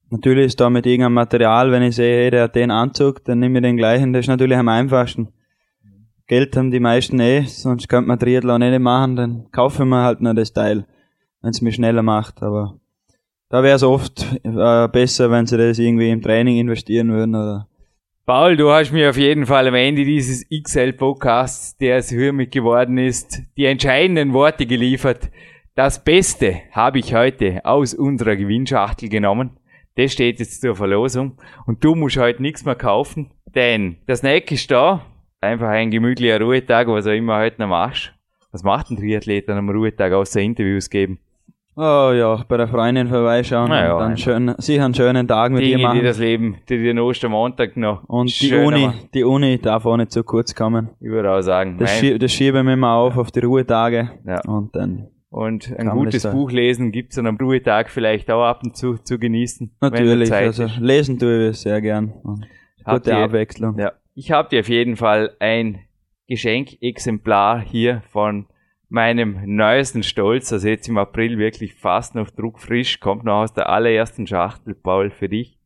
[0.10, 3.40] Natürlich ist da mit irgendeinem Material, wenn ich sehe, hey, der hat den Anzug, dann
[3.40, 4.14] nehme ich den gleichen.
[4.14, 5.30] Das ist natürlich am einfachsten.
[6.28, 10.04] Geld haben die meisten eh, sonst könnte man Triathlon eh nicht machen, dann kaufen wir
[10.04, 10.86] halt nur das Teil,
[11.42, 12.42] wenn es mich schneller macht.
[12.42, 12.80] Aber
[13.50, 17.68] da wäre es oft äh, besser, wenn sie das irgendwie im Training investieren würden oder
[18.26, 22.98] Paul, du hast mir auf jeden Fall am Ende dieses XL-Podcasts, der es hiermit geworden
[22.98, 25.30] ist, die entscheidenden Worte geliefert.
[25.76, 29.60] Das Beste habe ich heute aus unserer Gewinnschachtel genommen.
[29.96, 31.38] Das steht jetzt zur Verlosung.
[31.66, 35.06] Und du musst heute nichts mehr kaufen, denn das Snack ist da.
[35.44, 38.14] Einfach ein gemütlicher Ruhetag, was auch immer heute noch machst.
[38.54, 41.20] Was macht ein Triathlet an einem Ruhetag außer Interviews geben?
[41.76, 45.64] Oh ja, bei der Freundin vorbeischauen ja, und dann schön, sicher einen schönen Tag mit
[45.64, 46.00] Dinge, ihr machen.
[46.00, 48.04] die das Leben, die den Ostermontag noch.
[48.06, 49.10] Und die Uni, machen.
[49.14, 50.92] die Uni darf auch nicht zu kurz kommen.
[51.02, 51.78] Ich würde auch sagen.
[51.78, 54.12] Das, schie das schieben wir immer auf, auf die Ruhetage.
[54.26, 54.40] Ja.
[54.48, 55.10] Und dann.
[55.30, 59.20] Und ein gutes Buch lesen gibt's an einem Ruhetag vielleicht auch ab und zu zu
[59.20, 59.76] genießen.
[59.82, 62.14] Natürlich, also lesen tue ich sehr gern.
[62.86, 63.78] Gute ihr, Abwechslung.
[63.80, 63.92] Ja.
[64.16, 65.80] Ich habe dir auf jeden Fall ein
[66.28, 68.46] Geschenkexemplar hier von
[68.88, 73.70] meinem neuesten Stolz, also jetzt im April wirklich fast noch druckfrisch, kommt noch aus der
[73.70, 75.58] allerersten Schachtel, Paul, für dich.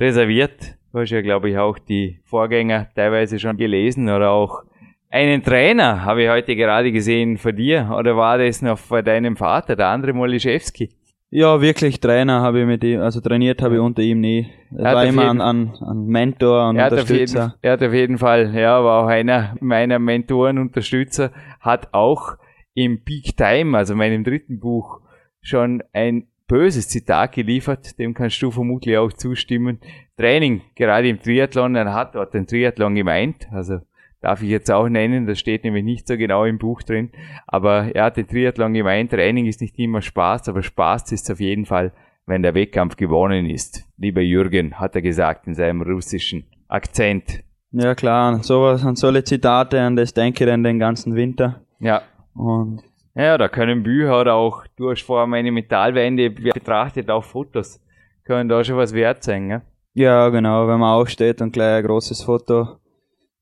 [0.00, 0.76] reserviert.
[0.92, 4.64] Du hast ja, glaube ich, auch die Vorgänger teilweise schon gelesen oder auch
[5.08, 7.94] einen Trainer habe ich heute gerade gesehen von dir.
[7.96, 10.90] Oder war das noch von deinem Vater, der andere Moliszewski?
[11.36, 14.52] Ja, wirklich Trainer habe ich mit ihm, also trainiert habe ich unter ihm nie.
[14.70, 17.40] Er war immer ein, ein, ein Mentor und er Unterstützer.
[17.40, 22.36] Jeden, er hat auf jeden Fall, ja, war auch einer meiner Mentoren, Unterstützer, hat auch
[22.74, 25.00] im Peak Time, also meinem dritten Buch,
[25.40, 29.80] schon ein böses Zitat geliefert, dem kannst du vermutlich auch zustimmen.
[30.16, 33.80] Training, gerade im Triathlon, er hat dort den Triathlon gemeint, also
[34.24, 37.10] darf ich jetzt auch nennen, das steht nämlich nicht so genau im Buch drin,
[37.46, 41.40] aber er hat den Triathlon gemeint, Training ist nicht immer Spaß, aber Spaß ist auf
[41.40, 41.92] jeden Fall,
[42.24, 43.84] wenn der Wettkampf gewonnen ist.
[43.98, 47.44] Lieber Jürgen, hat er gesagt in seinem russischen Akzent.
[47.70, 51.60] Ja klar, sowas, an solche Zitate, an das denke ich dann den ganzen Winter.
[51.80, 52.02] Ja.
[52.34, 52.82] Und
[53.14, 57.78] ja, da können Bücher oder auch, du hast vorher meine Metallwände betrachtet, auch Fotos,
[58.24, 59.62] können da schon was wert sein, ja?
[59.92, 62.78] Ja, genau, wenn man aufsteht und gleich ein großes Foto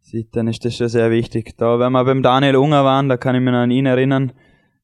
[0.02, 1.56] sieht, dann ist das schon sehr wichtig.
[1.56, 4.32] Da, wenn wir beim Daniel Unger waren, da kann ich mich noch an ihn erinnern.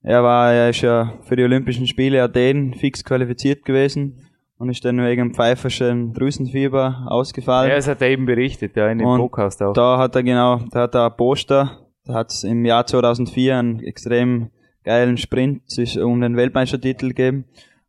[0.02, 4.24] Er war, er ist ja für die Olympischen Spiele Athen fix qualifiziert gewesen
[4.58, 7.70] und ist dann wegen pfeiferschen Drüsenfieber ausgefallen.
[7.70, 9.72] Ja, das hat er eben berichtet, ja, in dem und Podcast auch.
[9.72, 13.56] Da hat er genau, da hat er ein Poster, da hat es im Jahr 2004
[13.56, 14.50] einen extrem
[14.84, 15.62] geilen Sprint
[16.02, 17.44] um den Weltmeistertitel gegeben.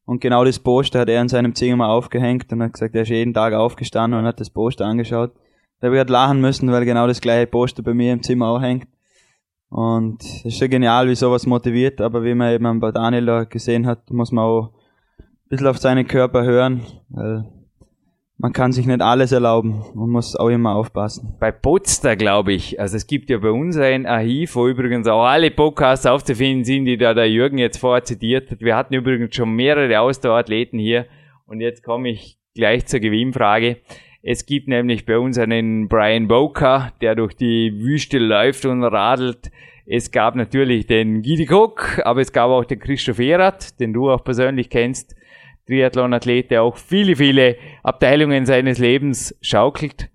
[0.06, 3.10] Und genau das Poster hat er in seinem Zimmer aufgehängt und hat gesagt, er ist
[3.10, 5.32] jeden Tag aufgestanden und hat das Poster angeschaut.
[5.80, 8.48] Da habe ich halt lachen müssen, weil genau das gleiche Poster bei mir im Zimmer
[8.50, 8.88] auch hängt.
[9.70, 13.44] Und es ist schon genial, wie sowas motiviert, aber wie man eben bei Daniel da
[13.44, 14.74] gesehen hat, muss man auch
[15.20, 17.46] ein bisschen auf seinen Körper hören, weil
[18.42, 19.84] man kann sich nicht alles erlauben.
[19.94, 21.36] Man muss auch immer aufpassen.
[21.40, 25.26] Bei Potsdam, glaube ich, also es gibt ja bei uns ein Archiv, wo übrigens auch
[25.26, 28.62] alle Podcasts aufzufinden sind, die da der Jürgen jetzt vorher zitiert hat.
[28.62, 31.06] Wir hatten übrigens schon mehrere Ausdauerathleten hier
[31.46, 33.78] und jetzt komme ich gleich zur Gewinnfrage.
[34.22, 39.50] Es gibt nämlich bei uns einen Brian Boker, der durch die Wüste läuft und radelt.
[39.86, 44.12] Es gab natürlich den Gidi Cook, aber es gab auch den Christoph Erath, den du
[44.12, 45.16] auch persönlich kennst.
[45.68, 50.10] Triathlon-Athlet, der auch viele, viele Abteilungen seines Lebens schaukelt.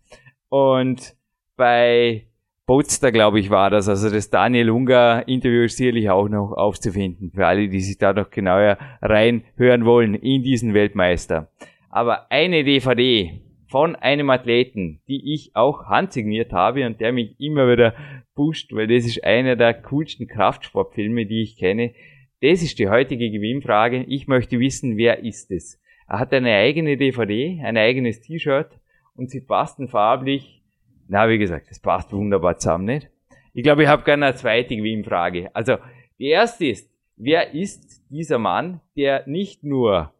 [0.50, 1.14] Und
[1.56, 2.26] bei
[2.66, 3.88] Potsdam, glaube ich, war das.
[3.88, 8.12] Also das Daniel Unger Interview ist sicherlich auch noch aufzufinden, für alle, die sich da
[8.12, 11.48] noch genauer reinhören wollen in diesen Weltmeister.
[11.90, 13.40] Aber eine DVD,
[13.74, 17.92] von einem Athleten, die ich auch handsigniert habe und der mich immer wieder
[18.36, 21.92] pusht, weil das ist einer der coolsten Kraftsportfilme, die ich kenne.
[22.40, 24.04] Das ist die heutige Gewinnfrage.
[24.04, 25.82] Ich möchte wissen, wer ist es?
[26.06, 28.78] Er hat eine eigene DVD, ein eigenes T-Shirt
[29.16, 30.62] und sie passen farblich.
[31.08, 33.10] Na, wie gesagt, das passt wunderbar zusammen, nicht?
[33.54, 35.50] Ich glaube, ich habe gerne eine zweite Gewinnfrage.
[35.52, 35.78] Also,
[36.20, 40.14] die erste ist, wer ist dieser Mann, der nicht nur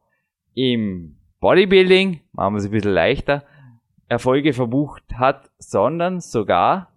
[0.57, 3.45] im Bodybuilding, machen wir es ein bisschen leichter,
[4.09, 6.90] Erfolge verbucht hat, sondern sogar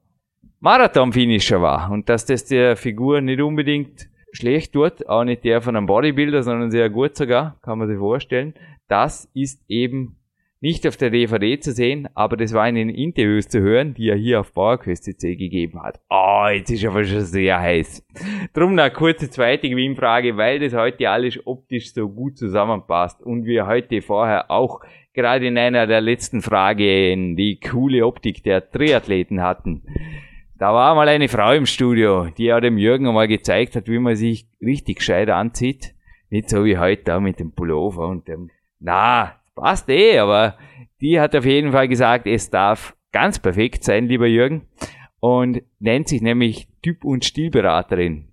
[0.61, 1.91] Marathon-Finisher war.
[1.91, 6.43] Und dass das der Figur nicht unbedingt schlecht tut, auch nicht der von einem Bodybuilder,
[6.43, 8.53] sondern sehr gut sogar, kann man sich vorstellen.
[8.87, 10.15] Das ist eben
[10.59, 14.09] nicht auf der DVD zu sehen, aber das war in den Interviews zu hören, die
[14.09, 15.99] er hier auf PowerQuest.cc gegeben hat.
[16.09, 18.05] Oh, jetzt ist aber schon sehr heiß.
[18.53, 23.67] Drum eine kurze zweite Gewinnfrage, weil das heute alles optisch so gut zusammenpasst und wir
[23.67, 24.81] heute vorher auch
[25.13, 29.83] gerade in einer der letzten Fragen die coole Optik der Triathleten hatten.
[30.59, 33.99] Da war mal eine Frau im Studio, die ja dem Jürgen einmal gezeigt hat, wie
[33.99, 35.93] man sich richtig gescheit anzieht.
[36.31, 38.49] Nicht so wie heute da mit dem Pullover und dem,
[38.79, 40.55] na, passt eh, aber
[41.01, 44.67] die hat auf jeden Fall gesagt, es darf ganz perfekt sein, lieber Jürgen.
[45.19, 48.29] Und nennt sich nämlich Typ- und Stilberaterin.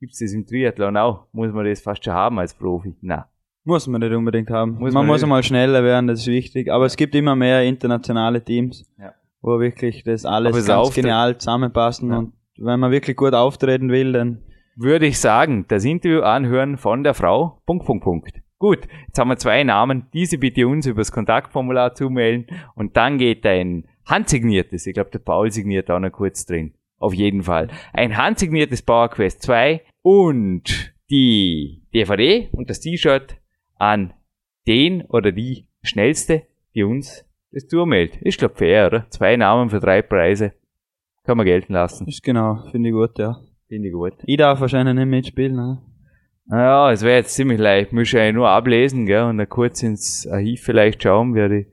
[0.00, 1.26] Gibt's das im Triathlon auch?
[1.32, 2.96] Muss man das fast schon haben als Profi?
[3.00, 3.28] Na.
[3.64, 4.74] Muss man nicht unbedingt haben.
[4.74, 6.70] Muss man, man muss einmal schneller werden, das ist wichtig.
[6.70, 9.12] Aber es gibt immer mehr internationale Teams, ja.
[9.42, 12.10] wo wirklich das alles ganz genial zusammenpassen.
[12.10, 12.18] Ja.
[12.18, 14.42] Und wenn man wirklich gut auftreten will, dann
[14.76, 17.60] würde ich sagen, das Interview anhören von der Frau.
[17.66, 18.42] Punkt, Punkt, Punkt.
[18.58, 20.06] Gut, jetzt haben wir zwei Namen.
[20.12, 25.50] Diese bitte uns übers Kontaktformular zumelden und dann geht ein handsigniertes, ich glaube der Paul
[25.52, 26.74] signiert auch noch kurz drin.
[26.98, 27.68] Auf jeden Fall.
[27.92, 33.36] Ein handsigniertes Power Quest 2 und die DVD und das T-Shirt
[33.76, 34.12] an
[34.66, 36.42] den oder die schnellste,
[36.74, 38.18] die uns das zumeldet.
[38.22, 39.06] Ich glaube fair, oder?
[39.10, 40.52] Zwei Namen für drei Preise.
[41.24, 42.08] Kann man gelten lassen.
[42.08, 43.40] Ist genau, finde ich gut, ja.
[43.68, 44.14] Finde ich gut.
[44.24, 45.82] Ich darf wahrscheinlich nicht mitspielen, ne?
[46.50, 47.92] Naja, es wäre jetzt ziemlich leicht.
[47.92, 51.66] Muss ja nur ablesen, gell, und dann kurz ins Archiv vielleicht schauen werde.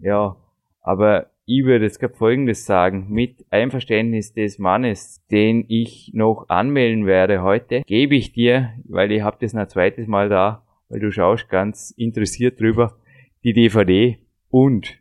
[0.00, 0.36] Ja,
[0.80, 3.06] aber ich würde jetzt gerade Folgendes sagen.
[3.08, 9.22] Mit Einverständnis des Mannes, den ich noch anmelden werde heute, gebe ich dir, weil ich
[9.22, 12.96] habe das noch ein zweites Mal da, weil du schaust ganz interessiert drüber,
[13.44, 14.18] die DVD
[14.50, 14.98] und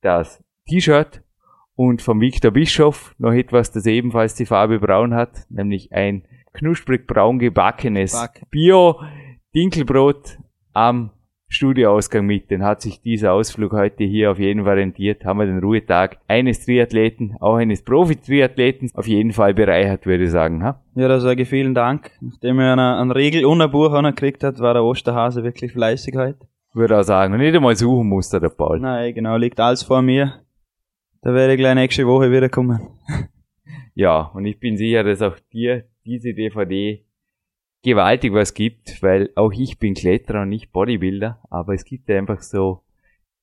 [0.00, 1.22] das T-Shirt
[1.74, 7.06] und vom Victor Bischof noch etwas, das ebenfalls die Farbe braun hat, nämlich ein knusprig
[7.06, 8.42] braun gebackenes Back.
[8.50, 10.38] Bio-Dinkelbrot
[10.72, 11.10] am
[11.48, 12.50] Studioausgang mit.
[12.50, 15.24] Den hat sich dieser Ausflug heute hier auf jeden Fall rentiert.
[15.26, 20.30] Haben wir den Ruhetag eines Triathleten, auch eines Profi-Triathleten, auf jeden Fall bereichert, würde ich
[20.30, 20.64] sagen.
[20.64, 20.82] Ha?
[20.94, 22.10] Ja, da sage ich vielen Dank.
[22.22, 26.16] Nachdem er eine, eine Regel und ein Buch gekriegt hat, war der Osterhase wirklich fleißig
[26.16, 26.48] heute.
[26.72, 27.34] Würde auch sagen.
[27.34, 28.80] Und nicht einmal suchen musste der Paul.
[28.80, 30.40] Nein, genau, liegt alles vor mir.
[31.20, 32.80] Da werde ich gleich nächste Woche wiederkommen.
[33.94, 37.04] Ja, und ich bin sicher, dass auch dir diese DVD
[37.82, 42.40] gewaltig was gibt, weil auch ich bin Kletterer und nicht Bodybuilder, aber es gibt einfach
[42.40, 42.82] so,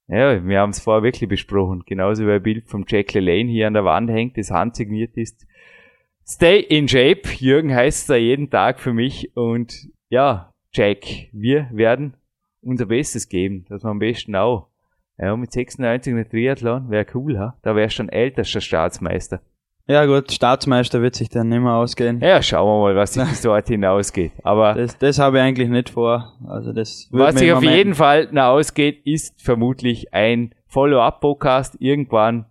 [0.07, 3.67] ja, wir haben es vorher wirklich besprochen, genauso wie ein Bild vom Jack LaLanne hier
[3.67, 5.45] an der Wand hängt, das handsigniert ist.
[6.25, 12.15] Stay in shape, Jürgen heißt da jeden Tag für mich und ja, Jack, wir werden
[12.61, 14.67] unser Bestes geben, dass wir am besten auch.
[15.17, 17.57] Ja, mit 96 eine Triathlon wäre cool, ha?
[17.61, 19.41] Da wärst du schon ältester Staatsmeister.
[19.89, 22.19] Ja gut, Staatsmeister wird sich dann nicht mehr ausgehen.
[22.19, 24.31] Ja, schauen wir mal, was sich bis dort hinausgeht.
[24.43, 26.33] Aber Das, das habe ich eigentlich nicht vor.
[26.47, 32.45] Also das was sich auf jeden Fall noch ausgeht, ist vermutlich ein Follow-up-Podcast irgendwann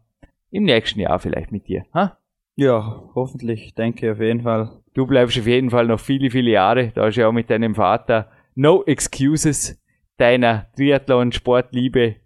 [0.51, 1.84] im nächsten Jahr vielleicht mit dir.
[1.95, 2.18] Ha?
[2.57, 4.72] Ja, hoffentlich, denke ich auf jeden Fall.
[4.95, 6.91] Du bleibst auf jeden Fall noch viele, viele Jahre.
[6.93, 9.80] Da ist ja auch mit deinem Vater No Excuses
[10.16, 12.16] deiner Triathlon-Sportliebe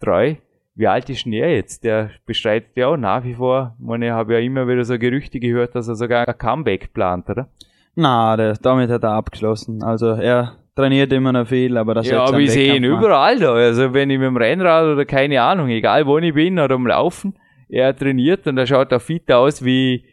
[0.00, 0.34] treu.
[0.74, 1.84] Wie alt ist denn er jetzt?
[1.84, 3.76] Der bestreitet ja auch nach wie vor.
[3.78, 6.94] Ich meine, ich habe ja immer wieder so Gerüchte gehört, dass er sogar ein Comeback
[6.94, 7.48] plant, oder?
[7.94, 9.82] Na, damit hat er abgeschlossen.
[9.82, 13.52] Also er trainiert immer noch viel, aber das Ja, aber ich sehe ihn überall da.
[13.52, 16.86] Also wenn ich mit dem Rennrad oder keine Ahnung, egal wo ich bin oder am
[16.86, 17.34] Laufen,
[17.68, 20.04] er trainiert und er schaut auch fit aus wie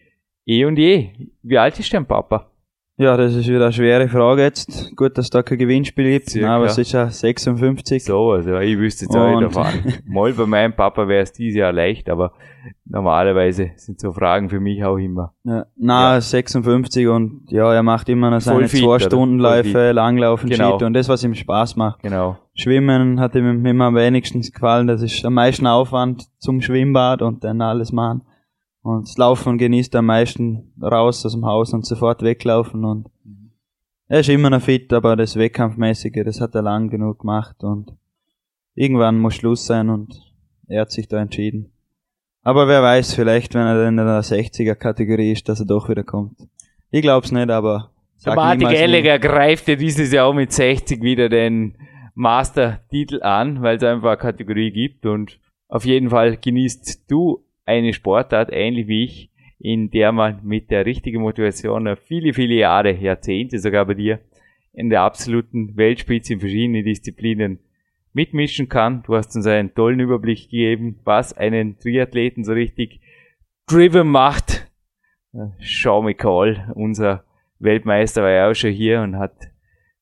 [0.45, 1.11] eh und je.
[1.41, 2.48] Wie alt ist dein Papa?
[3.01, 4.93] Ja, das ist wieder eine schwere Frage jetzt.
[4.97, 6.31] Gut, dass es da kein Gewinnspiel gibt.
[6.31, 6.57] Circa.
[6.57, 8.03] Aber es ist ja 56.
[8.03, 9.93] So, also ich wüsste jetzt auch nicht davon.
[10.05, 12.33] Mal bei meinem Papa wäre es dieses Jahr leicht, aber
[12.83, 15.33] normalerweise sind so Fragen für mich auch immer.
[15.45, 18.99] Ja, na, 56 und ja, er macht immer noch seine fit, zwei oder?
[18.99, 20.71] Stundenläufe, Voll Langlaufen, Genau.
[20.71, 22.01] Skito und das, was ihm Spaß macht.
[22.03, 22.37] Genau.
[22.53, 24.87] Schwimmen hat ihm immer am wenigsten gefallen.
[24.87, 28.23] Das ist am meisten Aufwand zum Schwimmbad und dann alles machen.
[28.81, 33.09] Und das Laufen genießt am meisten raus aus dem Haus und sofort weglaufen und
[34.07, 37.91] er ist immer noch fit, aber das Wettkampfmäßige, das hat er lang genug gemacht und
[38.73, 40.19] irgendwann muss Schluss sein und
[40.67, 41.71] er hat sich da entschieden.
[42.41, 45.89] Aber wer weiß, vielleicht, wenn er dann in der 60er Kategorie ist, dass er doch
[45.89, 46.39] wieder kommt.
[46.89, 48.85] Ich glaub's nicht, aber Der sag Martin niemals nie.
[48.85, 51.77] Gallagher greift ja dieses Jahr auch mit 60 wieder den
[52.15, 57.93] Master-Titel an, weil es einfach eine Kategorie gibt und auf jeden Fall genießt du eine
[57.93, 63.59] Sportart, ähnlich wie ich, in der man mit der richtigen Motivation viele, viele Jahre, Jahrzehnte
[63.59, 64.19] sogar bei dir,
[64.73, 67.59] in der absoluten Weltspitze in verschiedenen Disziplinen
[68.13, 69.03] mitmischen kann.
[69.03, 73.01] Du hast uns einen tollen Überblick gegeben, was einen Triathleten so richtig
[73.67, 74.67] driven macht.
[75.59, 77.23] Sean McCall, unser
[77.59, 79.51] Weltmeister, war ja auch schon hier und hat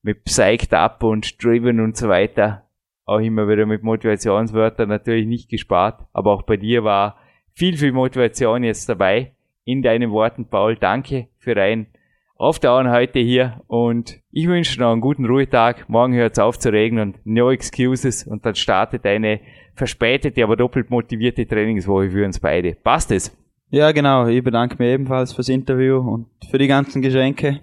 [0.04, 2.68] mit Psyched Up und Driven und so weiter
[3.08, 6.06] auch immer wieder mit Motivationswörtern natürlich nicht gespart.
[6.14, 7.18] Aber auch bei dir war
[7.58, 9.32] viel, viel Motivation jetzt dabei.
[9.66, 11.88] In deinen Worten, Paul, danke für dein
[12.36, 15.90] Aufdauern heute hier und ich wünsche noch einen guten Ruhetag.
[15.90, 19.40] Morgen hört es auf zu regnen und no excuses und dann startet eine
[19.74, 22.76] verspätete, aber doppelt motivierte Trainingswoche für uns beide.
[22.76, 23.36] Passt es?
[23.72, 24.28] Ja, genau.
[24.28, 27.62] Ich bedanke mich ebenfalls fürs Interview und für die ganzen Geschenke.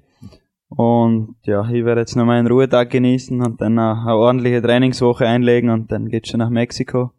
[0.71, 5.71] Und ja, ich werde jetzt noch meinen Ruhetag genießen und dann eine ordentliche Trainingswoche einlegen
[5.71, 7.13] und dann geht's schon nach Mexiko.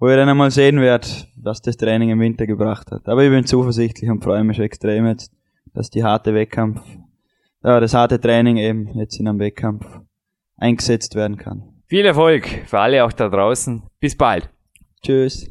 [0.00, 3.06] Wo ich dann einmal sehen werde, was das Training im Winter gebracht hat.
[3.06, 5.30] Aber ich bin zuversichtlich und freue mich extrem jetzt,
[5.74, 6.80] dass die harte Wettkampf,
[7.62, 9.84] ja, das harte Training eben jetzt in einem Wettkampf
[10.56, 11.82] eingesetzt werden kann.
[11.86, 13.82] Viel Erfolg für alle auch da draußen.
[14.00, 14.48] Bis bald.
[15.02, 15.50] Tschüss.